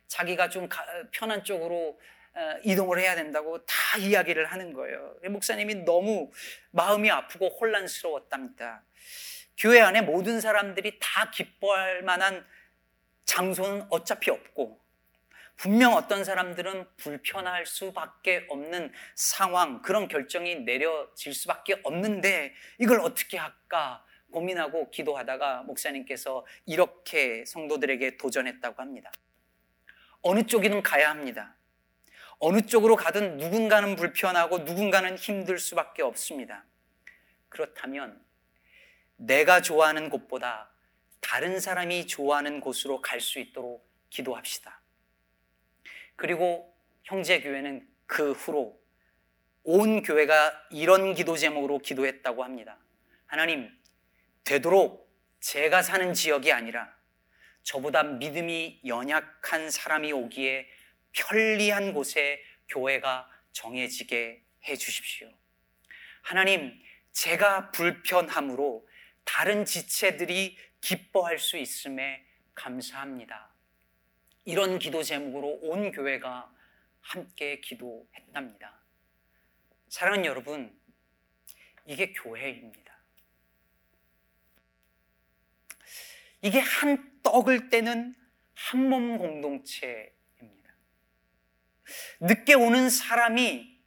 자기가 0.06 0.48
좀 0.48 0.68
편한 1.10 1.44
쪽으로 1.44 2.00
어, 2.34 2.60
이동을 2.64 2.98
해야 3.00 3.14
된다고 3.14 3.64
다 3.64 3.98
이야기를 3.98 4.46
하는 4.46 4.72
거예요. 4.72 5.16
목사님이 5.28 5.84
너무 5.84 6.30
마음이 6.70 7.10
아프고 7.10 7.48
혼란스러웠답니다. 7.48 8.84
교회 9.58 9.80
안에 9.80 10.02
모든 10.02 10.40
사람들이 10.40 10.98
다 11.00 11.30
기뻐할 11.30 12.02
만한 12.02 12.46
장소는 13.24 13.86
어차피 13.90 14.30
없고 14.30 14.78
분명 15.56 15.94
어떤 15.94 16.24
사람들은 16.24 16.86
불편할 16.96 17.66
수밖에 17.66 18.46
없는 18.50 18.92
상황, 19.14 19.80
그런 19.82 20.06
결정이 20.08 20.56
내려질 20.56 21.32
수밖에 21.32 21.80
없는데 21.82 22.54
이걸 22.78 23.00
어떻게 23.00 23.38
할까 23.38 24.04
고민하고 24.30 24.90
기도하다가 24.90 25.62
목사님께서 25.62 26.44
이렇게 26.66 27.44
성도들에게 27.46 28.18
도전했다고 28.18 28.82
합니다. 28.82 29.10
어느 30.20 30.42
쪽이든 30.42 30.82
가야 30.82 31.10
합니다. 31.10 31.56
어느 32.38 32.60
쪽으로 32.60 32.96
가든 32.96 33.38
누군가는 33.38 33.96
불편하고 33.96 34.58
누군가는 34.58 35.16
힘들 35.16 35.58
수밖에 35.58 36.02
없습니다. 36.02 36.64
그렇다면 37.48 38.22
내가 39.16 39.62
좋아하는 39.62 40.10
곳보다 40.10 40.70
다른 41.20 41.60
사람이 41.60 42.06
좋아하는 42.06 42.60
곳으로 42.60 43.00
갈 43.00 43.20
수 43.20 43.38
있도록 43.38 43.88
기도합시다. 44.10 44.82
그리고 46.16 46.74
형제 47.04 47.40
교회는 47.40 47.86
그 48.06 48.32
후로 48.32 48.80
온 49.62 50.02
교회가 50.02 50.68
이런 50.70 51.14
기도 51.14 51.36
제목으로 51.36 51.78
기도했다고 51.78 52.44
합니다. 52.44 52.78
하나님, 53.26 53.70
되도록 54.44 55.12
제가 55.40 55.82
사는 55.82 56.14
지역이 56.14 56.52
아니라 56.52 56.94
저보다 57.62 58.04
믿음이 58.04 58.80
연약한 58.86 59.70
사람이 59.70 60.12
오기에 60.12 60.68
편리한 61.12 61.92
곳에 61.92 62.42
교회가 62.68 63.28
정해지게 63.52 64.42
해 64.64 64.76
주십시오. 64.76 65.28
하나님, 66.22 66.80
제가 67.12 67.70
불편함으로 67.72 68.86
다른 69.24 69.64
지체들이 69.64 70.56
기뻐할 70.80 71.38
수 71.38 71.56
있음에 71.56 72.24
감사합니다. 72.54 73.55
이런 74.46 74.78
기도 74.78 75.02
제목으로 75.02 75.58
온 75.62 75.90
교회가 75.90 76.50
함께 77.00 77.60
기도했답니다. 77.60 78.80
사랑하는 79.88 80.24
여러분, 80.24 80.74
이게 81.84 82.12
교회입니다. 82.12 82.96
이게 86.42 86.60
한 86.60 87.20
떡을 87.22 87.70
떼는 87.70 88.14
한 88.54 88.88
몸 88.88 89.18
공동체 89.18 90.14
늦게 92.20 92.54
오는 92.54 92.88
사람이 92.88 93.78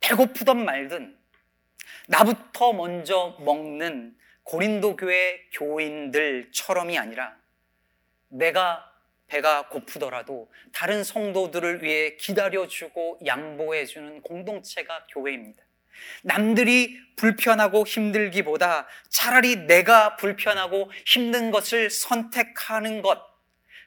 배고프던 0.00 0.64
말든 0.64 1.18
나부터 2.08 2.72
먼저 2.72 3.36
먹는 3.40 4.16
고린도 4.44 4.96
교회 4.96 5.48
교인들처럼이 5.52 6.98
아니라 6.98 7.36
내가 8.28 8.93
배가 9.26 9.68
고프더라도 9.68 10.50
다른 10.72 11.02
성도들을 11.02 11.82
위해 11.82 12.16
기다려주고 12.16 13.20
양보해주는 13.24 14.22
공동체가 14.22 15.06
교회입니다. 15.10 15.62
남들이 16.22 16.98
불편하고 17.16 17.86
힘들기보다 17.86 18.86
차라리 19.08 19.66
내가 19.66 20.16
불편하고 20.16 20.90
힘든 21.06 21.50
것을 21.50 21.90
선택하는 21.90 23.02
것, 23.02 23.34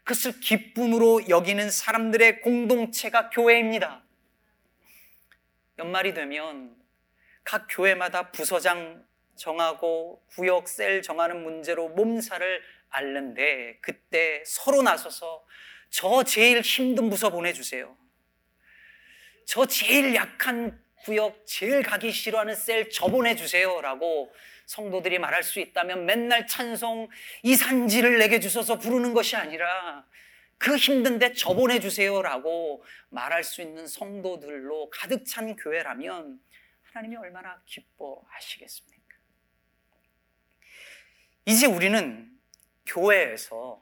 그것을 0.04 0.40
기쁨으로 0.40 1.28
여기는 1.28 1.70
사람들의 1.70 2.42
공동체가 2.42 3.30
교회입니다. 3.30 4.04
연말이 5.80 6.14
되면 6.14 6.76
각 7.44 7.68
교회마다 7.70 8.32
부서장 8.32 9.06
정하고 9.36 10.24
구역 10.30 10.68
셀 10.68 11.02
정하는 11.02 11.44
문제로 11.44 11.90
몸살을 11.90 12.62
앓는데 12.90 13.80
그때 13.82 14.44
서로 14.46 14.82
나서서 14.82 15.46
저 15.90 16.24
제일 16.24 16.62
힘든 16.62 17.10
부서 17.10 17.30
보내주세요. 17.30 17.96
저 19.46 19.66
제일 19.66 20.14
약한 20.16 20.82
구역, 21.04 21.46
제일 21.46 21.84
가기 21.84 22.12
싫어하는 22.12 22.56
셀 22.56 22.90
저 22.90 23.08
보내주세요. 23.08 23.80
라고 23.82 24.34
성도들이 24.66 25.20
말할 25.20 25.44
수 25.44 25.60
있다면 25.60 26.06
맨날 26.06 26.46
찬송 26.46 27.08
이 27.44 27.56
산지를 27.56 28.20
내게 28.20 28.40
주셔서 28.42 28.78
부르는 28.78 29.14
것이 29.14 29.38
아니라 29.38 30.06
그 30.58 30.76
힘든데 30.76 31.34
저 31.34 31.54
보내 31.54 31.80
주세요 31.80 32.22
라고 32.22 32.84
말할 33.10 33.44
수 33.44 33.62
있는 33.62 33.88
성도들로 33.88 34.90
가득 34.90 35.24
찬 35.26 35.56
교회라면 35.56 36.42
하나님이 36.84 37.16
얼마나 37.16 37.62
기뻐하시겠습니까? 37.66 38.98
이제 41.46 41.66
우리는 41.68 42.37
교회에서 42.88 43.82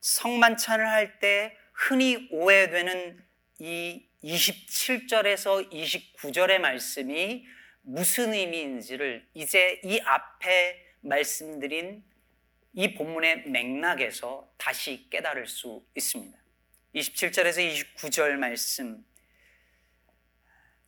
성만찬을 0.00 0.86
할 0.86 1.18
때 1.18 1.56
흔히 1.72 2.28
오해되는 2.30 3.24
이 3.60 4.04
27절에서 4.22 5.70
29절의 5.70 6.58
말씀이 6.58 7.46
무슨 7.82 8.32
의미인지를 8.34 9.26
이제 9.34 9.80
이 9.84 10.00
앞에 10.00 10.84
말씀드린 11.00 12.04
이 12.74 12.94
본문의 12.94 13.48
맥락에서 13.48 14.52
다시 14.58 15.08
깨달을 15.10 15.46
수 15.46 15.84
있습니다. 15.94 16.36
27절에서 16.94 17.94
29절 17.96 18.32
말씀 18.32 19.04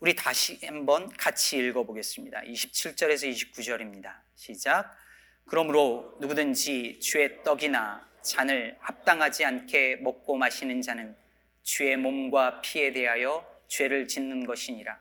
우리 0.00 0.14
다시 0.16 0.58
한번 0.64 1.08
같이 1.16 1.58
읽어보겠습니다. 1.58 2.40
27절에서 2.40 3.30
29절입니다. 3.30 4.20
시작. 4.34 4.96
그러므로 5.46 6.16
누구든지 6.20 7.00
주의 7.00 7.42
떡이나 7.42 8.08
잔을 8.22 8.76
합당하지 8.80 9.44
않게 9.44 9.96
먹고 9.96 10.36
마시는 10.36 10.82
자는 10.82 11.16
주의 11.62 11.96
몸과 11.96 12.60
피에 12.60 12.92
대하여 12.92 13.44
죄를 13.68 14.06
짓는 14.08 14.46
것이니라. 14.46 14.98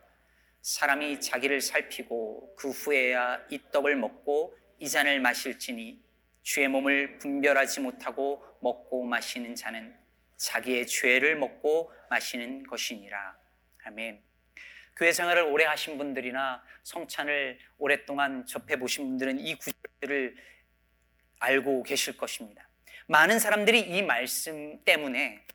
사람이 0.61 1.19
자기를 1.21 1.61
살피고 1.61 2.55
그 2.55 2.69
후에야 2.69 3.45
이 3.49 3.59
떡을 3.71 3.95
먹고 3.95 4.57
이 4.79 4.87
잔을 4.87 5.19
마실지니 5.19 6.01
주의 6.41 6.67
몸을 6.67 7.17
분별하지 7.19 7.81
못하고 7.81 8.43
먹고 8.61 9.03
마시는 9.03 9.55
자는 9.55 9.95
자기의 10.37 10.87
죄를 10.87 11.35
먹고 11.37 11.91
마시는 12.09 12.63
것이니라. 12.63 13.37
아멘. 13.83 14.28
교회 14.99 15.13
생활을 15.13 15.43
오래 15.43 15.63
하신 15.63 15.97
분들이나 15.97 16.61
성찬을 16.83 17.57
오랫동안 17.77 18.45
접해 18.45 18.77
보신 18.77 19.05
분들은 19.05 19.39
이 19.39 19.55
구절을 19.55 20.35
알고 21.39 21.83
계실 21.83 22.17
것입니다. 22.17 22.67
많은 23.07 23.39
사람들이 23.39 23.79
이 23.79 24.01
말씀 24.01 24.83
때문에 24.83 25.45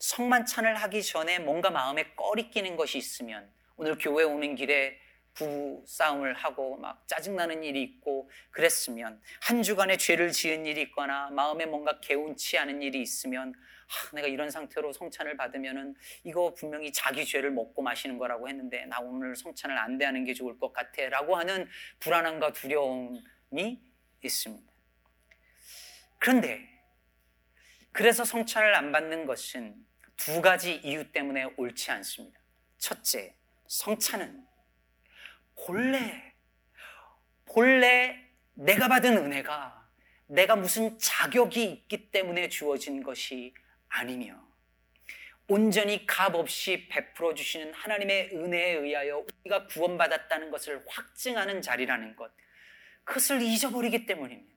성만찬을 0.00 0.76
하기 0.76 1.02
전에 1.02 1.38
뭔가 1.38 1.70
마음에 1.70 2.12
꺼리 2.14 2.50
끼는 2.50 2.76
것이 2.76 2.98
있으면 2.98 3.50
오늘 3.76 3.96
교회 3.96 4.22
오는 4.22 4.54
길에 4.54 4.98
부부 5.32 5.82
싸움을 5.86 6.34
하고 6.34 6.76
막 6.76 7.08
짜증나는 7.08 7.64
일이 7.64 7.82
있고 7.82 8.28
그랬으면 8.50 9.18
한 9.40 9.62
주간에 9.62 9.96
죄를 9.96 10.30
지은 10.30 10.66
일이 10.66 10.82
있거나 10.82 11.30
마음에 11.30 11.64
뭔가 11.64 12.00
개운치 12.00 12.58
않은 12.58 12.82
일이 12.82 13.00
있으면 13.00 13.54
아, 13.90 14.14
내가 14.14 14.28
이런 14.28 14.50
상태로 14.50 14.92
성찬을 14.92 15.36
받으면은 15.36 15.96
이거 16.22 16.54
분명히 16.54 16.92
자기 16.92 17.24
죄를 17.24 17.50
먹고 17.50 17.82
마시는 17.82 18.18
거라고 18.18 18.48
했는데 18.48 18.86
나 18.86 19.00
오늘 19.00 19.34
성찬을 19.34 19.76
안 19.76 19.98
대하는 19.98 20.24
게 20.24 20.32
좋을 20.32 20.58
것 20.58 20.72
같아라고 20.72 21.36
하는 21.36 21.68
불안함과 21.98 22.52
두려움이 22.52 23.82
있습니다. 24.22 24.72
그런데 26.18 26.68
그래서 27.92 28.24
성찬을 28.24 28.74
안 28.74 28.92
받는 28.92 29.26
것은 29.26 29.74
두 30.16 30.40
가지 30.40 30.76
이유 30.76 31.10
때문에 31.10 31.44
옳지 31.56 31.90
않습니다. 31.90 32.38
첫째, 32.78 33.34
성찬은 33.66 34.46
본래 35.56 36.34
본래 37.46 38.16
내가 38.54 38.86
받은 38.86 39.16
은혜가 39.16 39.88
내가 40.26 40.54
무슨 40.54 40.96
자격이 40.98 41.64
있기 41.64 42.10
때문에 42.12 42.48
주어진 42.48 43.02
것이 43.02 43.52
아니며 43.90 44.50
온전히 45.48 46.06
값 46.06 46.34
없이 46.34 46.86
베풀어 46.88 47.34
주시는 47.34 47.74
하나님의 47.74 48.30
은혜에 48.32 48.72
의하여 48.74 49.24
우리가 49.44 49.66
구원받았다는 49.66 50.50
것을 50.50 50.84
확증하는 50.86 51.60
자리라는 51.60 52.14
것. 52.14 52.30
그것을 53.04 53.42
잊어버리기 53.42 54.06
때문입니다. 54.06 54.50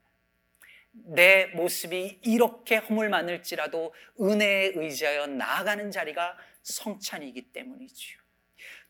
내 0.92 1.48
모습이 1.48 2.20
이렇게 2.24 2.76
허물 2.76 3.10
많을지라도 3.10 3.96
은혜에 4.22 4.74
의지하여 4.76 5.26
나아가는 5.26 5.90
자리가 5.90 6.38
성찬이기 6.62 7.52
때문이지요. 7.52 8.20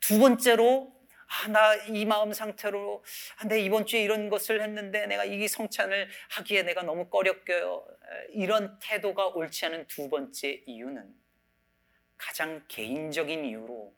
두 0.02 0.20
번째로 0.20 0.94
아, 1.42 1.48
나 1.48 1.76
이 1.88 2.06
마음 2.06 2.32
상태로 2.32 3.04
아, 3.38 3.48
내 3.48 3.60
이번 3.60 3.86
주에 3.86 4.04
이런 4.04 4.30
것을 4.30 4.62
했는데 4.62 5.08
내가 5.08 5.26
이 5.26 5.48
성찬을 5.48 6.08
하기에 6.30 6.64
내가 6.64 6.84
너무 6.84 7.10
꺼렸겨요. 7.10 7.86
이런 8.34 8.78
태도가 8.80 9.28
옳지 9.30 9.66
않은 9.66 9.88
두 9.88 10.10
번째 10.10 10.64
이유는 10.68 11.14
가장 12.18 12.64
개인적인 12.68 13.46
이유로 13.46 13.96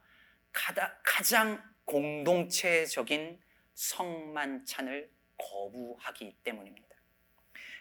가장 1.03 1.61
공동체적인 1.83 3.39
성만찬을 3.73 5.09
거부하기 5.37 6.37
때문입니다. 6.43 6.95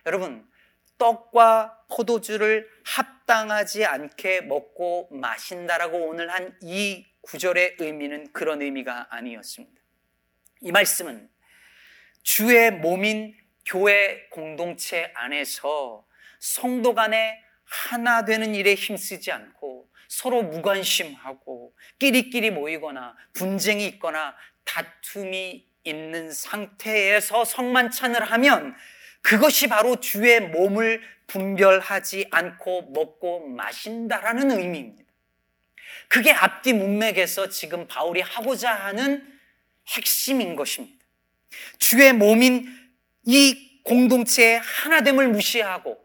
여러분, 0.07 0.51
떡과 0.99 1.87
포도주를 1.89 2.69
합당하지 2.85 3.85
않게 3.85 4.43
먹고 4.43 5.09
마신다라고 5.13 5.99
오늘 6.09 6.31
한 6.31 6.59
이 6.63 7.07
구절의 7.25 7.77
의미는 7.79 8.33
그런 8.33 8.63
의미가 8.63 9.09
아니었습니다. 9.11 9.81
이 10.61 10.73
말씀은 10.73 11.29
주의 12.23 12.71
몸인 12.71 13.37
교회 13.67 14.29
공동체 14.31 15.13
안에서 15.15 16.07
성도 16.39 16.95
간에 16.95 17.43
하나 17.65 18.25
되는 18.25 18.55
일에 18.55 18.75
힘쓰지 18.75 19.33
않고 19.33 19.89
서로 20.09 20.43
무관심하고 20.43 21.75
끼리끼리 21.99 22.51
모이거나 22.51 23.17
분쟁이 23.33 23.87
있거나 23.87 24.35
다툼이 24.65 25.67
있는 25.85 26.31
상태에서 26.33 27.45
성만찬을 27.45 28.23
하면 28.23 28.75
그것이 29.23 29.69
바로 29.69 30.01
주의 30.01 30.41
몸을 30.41 31.03
분별하지 31.27 32.29
않고 32.31 32.91
먹고 32.91 33.49
마신다라는 33.49 34.51
의미입니다. 34.51 35.04
그게 36.09 36.31
앞뒤 36.31 36.73
문맥에서 36.73 37.49
지금 37.49 37.87
바울이 37.87 38.21
하고자 38.21 38.73
하는 38.73 39.27
핵심인 39.89 40.57
것입니다. 40.57 41.05
주의 41.79 42.13
몸인 42.13 42.67
이 43.25 43.81
공동체의 43.85 44.61
하나됨을 44.61 45.29
무시하고 45.29 46.03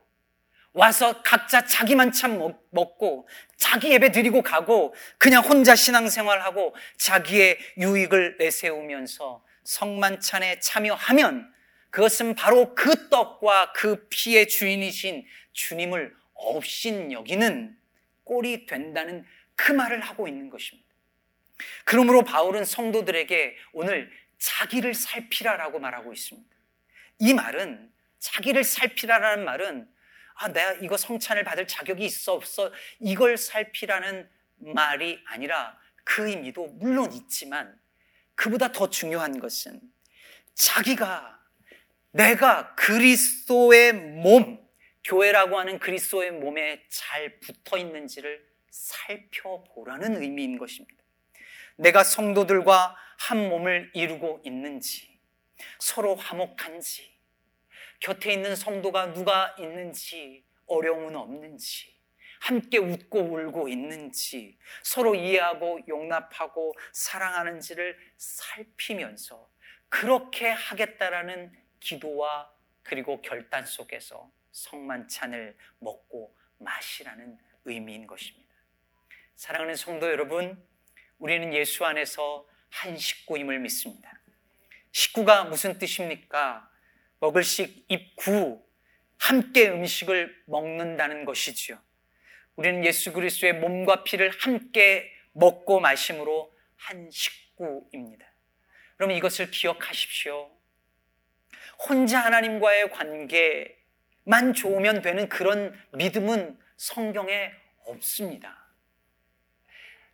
와서 0.74 1.22
각자 1.24 1.66
자기만 1.66 2.12
참 2.12 2.54
먹고 2.70 3.28
자기 3.58 3.92
예배 3.92 4.12
드리고 4.12 4.42
가고 4.42 4.94
그냥 5.18 5.44
혼자 5.44 5.76
신앙생활하고 5.76 6.76
자기의 6.98 7.58
유익을 7.78 8.38
내세우면서 8.38 9.44
성만찬에 9.64 10.60
참여하면 10.60 11.52
그것은 11.90 12.36
바로 12.36 12.76
그 12.76 13.10
떡과 13.10 13.74
그 13.74 14.08
피의 14.10 14.48
주인이신 14.48 15.26
주님을 15.54 16.16
없인 16.36 17.12
여기는 17.12 17.76
꼴이 18.24 18.68
된다는 18.68 19.26
그 19.60 19.74
말을 19.74 20.00
하고 20.00 20.26
있는 20.26 20.50
것입니다. 20.50 20.88
그러므로 21.84 22.24
바울은 22.24 22.64
성도들에게 22.64 23.58
오늘 23.74 24.10
자기를 24.38 24.94
살피라라고 24.94 25.80
말하고 25.80 26.14
있습니다. 26.14 26.56
이 27.20 27.34
말은 27.34 27.92
자기를 28.20 28.64
살피라라는 28.64 29.44
말은 29.44 29.90
아, 30.36 30.48
내가 30.48 30.72
이거 30.76 30.96
성찬을 30.96 31.44
받을 31.44 31.68
자격이 31.68 32.06
있어 32.06 32.34
없어 32.34 32.72
이걸 33.02 33.36
살피라는 33.36 34.30
말이 34.60 35.22
아니라 35.28 35.78
그 36.06 36.30
의미도 36.30 36.68
물론 36.80 37.12
있지만 37.12 37.78
그보다 38.36 38.72
더 38.72 38.90
중요한 38.90 39.42
것은 39.42 39.82
자기가 40.54 41.38
내가 42.12 42.76
그리스도의 42.76 43.92
몸, 43.92 44.66
교회라고 45.04 45.60
하는 45.60 45.80
그리스도의 45.80 46.32
몸에 46.32 46.86
잘 46.88 47.42
붙어 47.42 47.78
있는지를 47.78 48.49
살펴보라는 48.72 50.22
의미인 50.22 50.58
것입니다. 50.58 51.04
내가 51.76 52.04
성도들과 52.04 52.96
한 53.18 53.50
몸을 53.50 53.92
이루고 53.94 54.42
있는지, 54.46 55.20
서로 55.80 56.16
화목한지, 56.16 57.18
곁에 58.00 58.34
있는 58.34 58.56
성도가 58.56 59.14
누가 59.14 59.56
있는지, 59.60 60.44
어려움은 60.68 61.16
없는지, 61.16 61.96
함께 62.40 62.78
웃고 62.78 63.20
울고 63.20 63.68
있는지, 63.68 64.58
서로 64.84 65.16
이해하고 65.16 65.82
용납하고 65.88 66.74
사랑하는지를 66.94 67.98
살피면서 68.18 69.50
그렇게 69.90 70.50
하겠다라는 70.50 71.52
기도와 71.80 72.52
그리고 72.84 73.22
결단 73.22 73.66
속에서 73.66 74.32
성만찬을 74.52 75.58
먹고 75.80 76.36
마시라는 76.58 77.38
의미인 77.66 78.08
것입니다. 78.08 78.49
사랑하는 79.40 79.78
성도 79.78 80.12
여러분, 80.12 80.62
우리는 81.18 81.54
예수 81.54 81.86
안에서 81.86 82.46
한 82.68 82.98
식구임을 82.98 83.60
믿습니다. 83.60 84.20
식구가 84.92 85.46
무슨 85.46 85.80
뜻입니까? 85.80 86.70
먹을 87.22 87.42
식, 87.44 87.86
입구, 87.88 88.62
함께 89.18 89.70
음식을 89.70 90.44
먹는다는 90.46 91.24
것이지요. 91.24 91.80
우리는 92.58 92.84
예수 92.84 93.14
그리스도의 93.14 93.54
몸과 93.54 94.04
피를 94.04 94.30
함께 94.30 95.10
먹고 95.32 95.80
마심으로 95.80 96.54
한 96.76 97.10
식구입니다. 97.10 98.26
그럼 98.98 99.12
이것을 99.12 99.52
기억하십시오. 99.52 100.52
혼자 101.88 102.20
하나님과의 102.26 102.90
관계만 102.92 104.54
좋으면 104.54 105.02
되는 105.02 105.30
그런 105.30 105.82
믿음은 105.94 106.60
성경에 106.76 107.54
없습니다. 107.86 108.69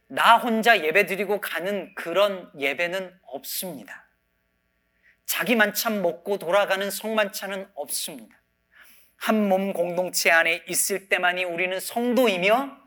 나 0.08 0.38
혼자 0.38 0.84
예배 0.84 1.06
드리고 1.08 1.42
가는 1.42 1.94
그런 1.96 2.52
예배는 2.58 3.20
없습니다. 3.24 4.08
자기 5.26 5.56
만찬 5.56 6.02
먹고 6.02 6.38
돌아가는 6.38 6.90
성만찬은 6.90 7.70
없습니다. 7.74 8.40
한 9.18 9.48
몸 9.48 9.74
공동체 9.74 10.30
안에 10.30 10.64
있을 10.68 11.10
때만이 11.10 11.46
우리는 11.46 11.80
성도이며 11.80 12.78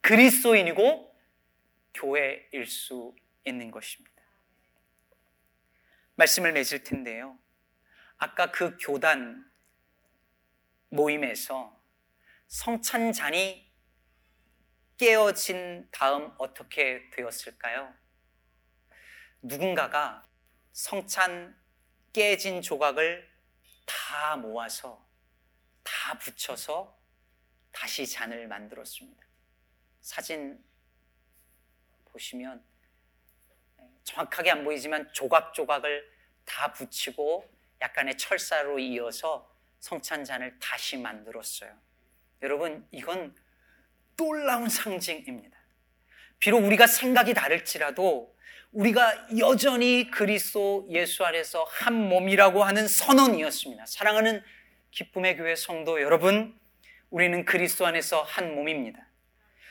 그리스도인이고 0.00 1.14
교회일 1.94 2.66
수 2.66 3.14
있는 3.44 3.70
것입니다. 3.70 4.10
말씀을 6.16 6.52
맺을 6.52 6.82
텐데요. 6.82 7.38
아까 8.18 8.50
그 8.50 8.76
교단 8.80 9.44
모임에서 10.88 11.78
성찬잔이 12.48 13.65
깨어진 14.96 15.88
다음 15.90 16.34
어떻게 16.38 17.10
되었을까요? 17.10 17.92
누군가가 19.42 20.22
성찬 20.72 21.56
깨진 22.12 22.62
조각을 22.62 23.30
다 23.84 24.36
모아서 24.36 25.06
다 25.82 26.18
붙여서 26.18 26.98
다시 27.70 28.06
잔을 28.06 28.48
만들었습니다. 28.48 29.26
사진 30.00 30.64
보시면 32.06 32.64
정확하게 34.04 34.50
안 34.50 34.64
보이지만 34.64 35.12
조각조각을 35.12 36.10
다 36.46 36.72
붙이고 36.72 37.46
약간의 37.82 38.16
철사로 38.16 38.78
이어서 38.78 39.54
성찬잔을 39.80 40.58
다시 40.58 40.96
만들었어요. 40.96 41.76
여러분, 42.40 42.86
이건 42.92 43.36
놀라운 44.16 44.68
상징입니다. 44.68 45.56
비록 46.38 46.64
우리가 46.64 46.86
생각이 46.86 47.34
다를지라도 47.34 48.34
우리가 48.72 49.28
여전히 49.38 50.10
그리스도 50.10 50.86
예수 50.90 51.24
안에서 51.24 51.64
한 51.64 51.94
몸이라고 51.94 52.62
하는 52.64 52.86
선언이었습니다. 52.86 53.86
사랑하는 53.86 54.42
기쁨의 54.90 55.36
교회 55.36 55.56
성도 55.56 56.00
여러분, 56.00 56.58
우리는 57.10 57.44
그리스도 57.44 57.86
안에서 57.86 58.22
한 58.22 58.54
몸입니다. 58.54 59.06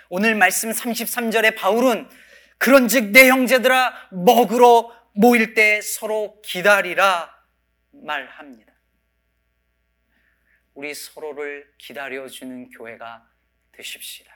오늘 0.10 0.36
말씀 0.36 0.71
33절에 0.71 1.55
바울은 1.55 2.10
그런즉 2.58 3.12
내 3.12 3.29
형제들아 3.29 4.10
먹으러 4.12 4.91
모일 5.13 5.53
때 5.53 5.81
서로 5.81 6.41
기다리라 6.41 7.34
말합니다. 7.91 8.73
우리 10.73 10.93
서로를 10.93 11.71
기다려 11.77 12.27
주는 12.27 12.69
교회가 12.69 13.27
되십시다. 13.71 14.35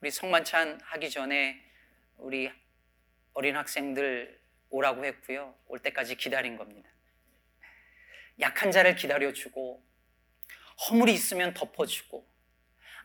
우리 0.00 0.10
성만찬 0.10 0.80
하기 0.82 1.10
전에 1.10 1.62
우리 2.16 2.50
어린 3.34 3.54
학생들 3.54 4.40
오라고 4.70 5.04
했고요. 5.04 5.54
올 5.66 5.78
때까지 5.80 6.16
기다린 6.16 6.56
겁니다. 6.56 6.88
약한 8.40 8.72
자를 8.72 8.94
기다려주고 8.96 9.84
허물이 10.88 11.12
있으면 11.12 11.52
덮어주고 11.52 12.26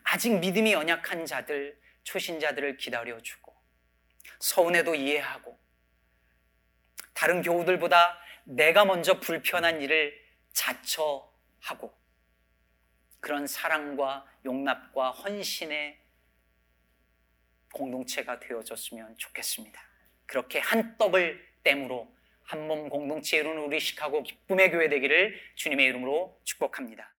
아직 0.04 0.38
믿음이 0.38 0.72
연약한 0.72 1.26
자들, 1.26 1.78
초신자들을 2.04 2.78
기다려주고 2.78 3.54
서운해도 4.40 4.94
이해하고 4.94 5.58
다른 7.12 7.42
교우들보다 7.42 8.18
내가 8.44 8.86
먼저 8.86 9.20
불편한 9.20 9.82
일을 9.82 10.18
자처하고 10.54 11.94
그런 13.20 13.46
사랑과 13.46 14.24
용납과 14.46 15.10
헌신의 15.10 16.05
공동체가 17.76 18.40
되어졌으면 18.40 19.16
좋겠습니다. 19.18 19.78
그렇게 20.24 20.58
한 20.58 20.96
떡을 20.96 21.44
땜으로 21.62 22.08
한 22.44 22.66
몸 22.66 22.88
공동체 22.88 23.38
이루는 23.38 23.62
우리 23.64 23.78
시카고 23.80 24.22
기쁨의 24.22 24.70
교회 24.70 24.88
되기를 24.88 25.34
주님의 25.56 25.86
이름으로 25.86 26.40
축복합니다. 26.44 27.12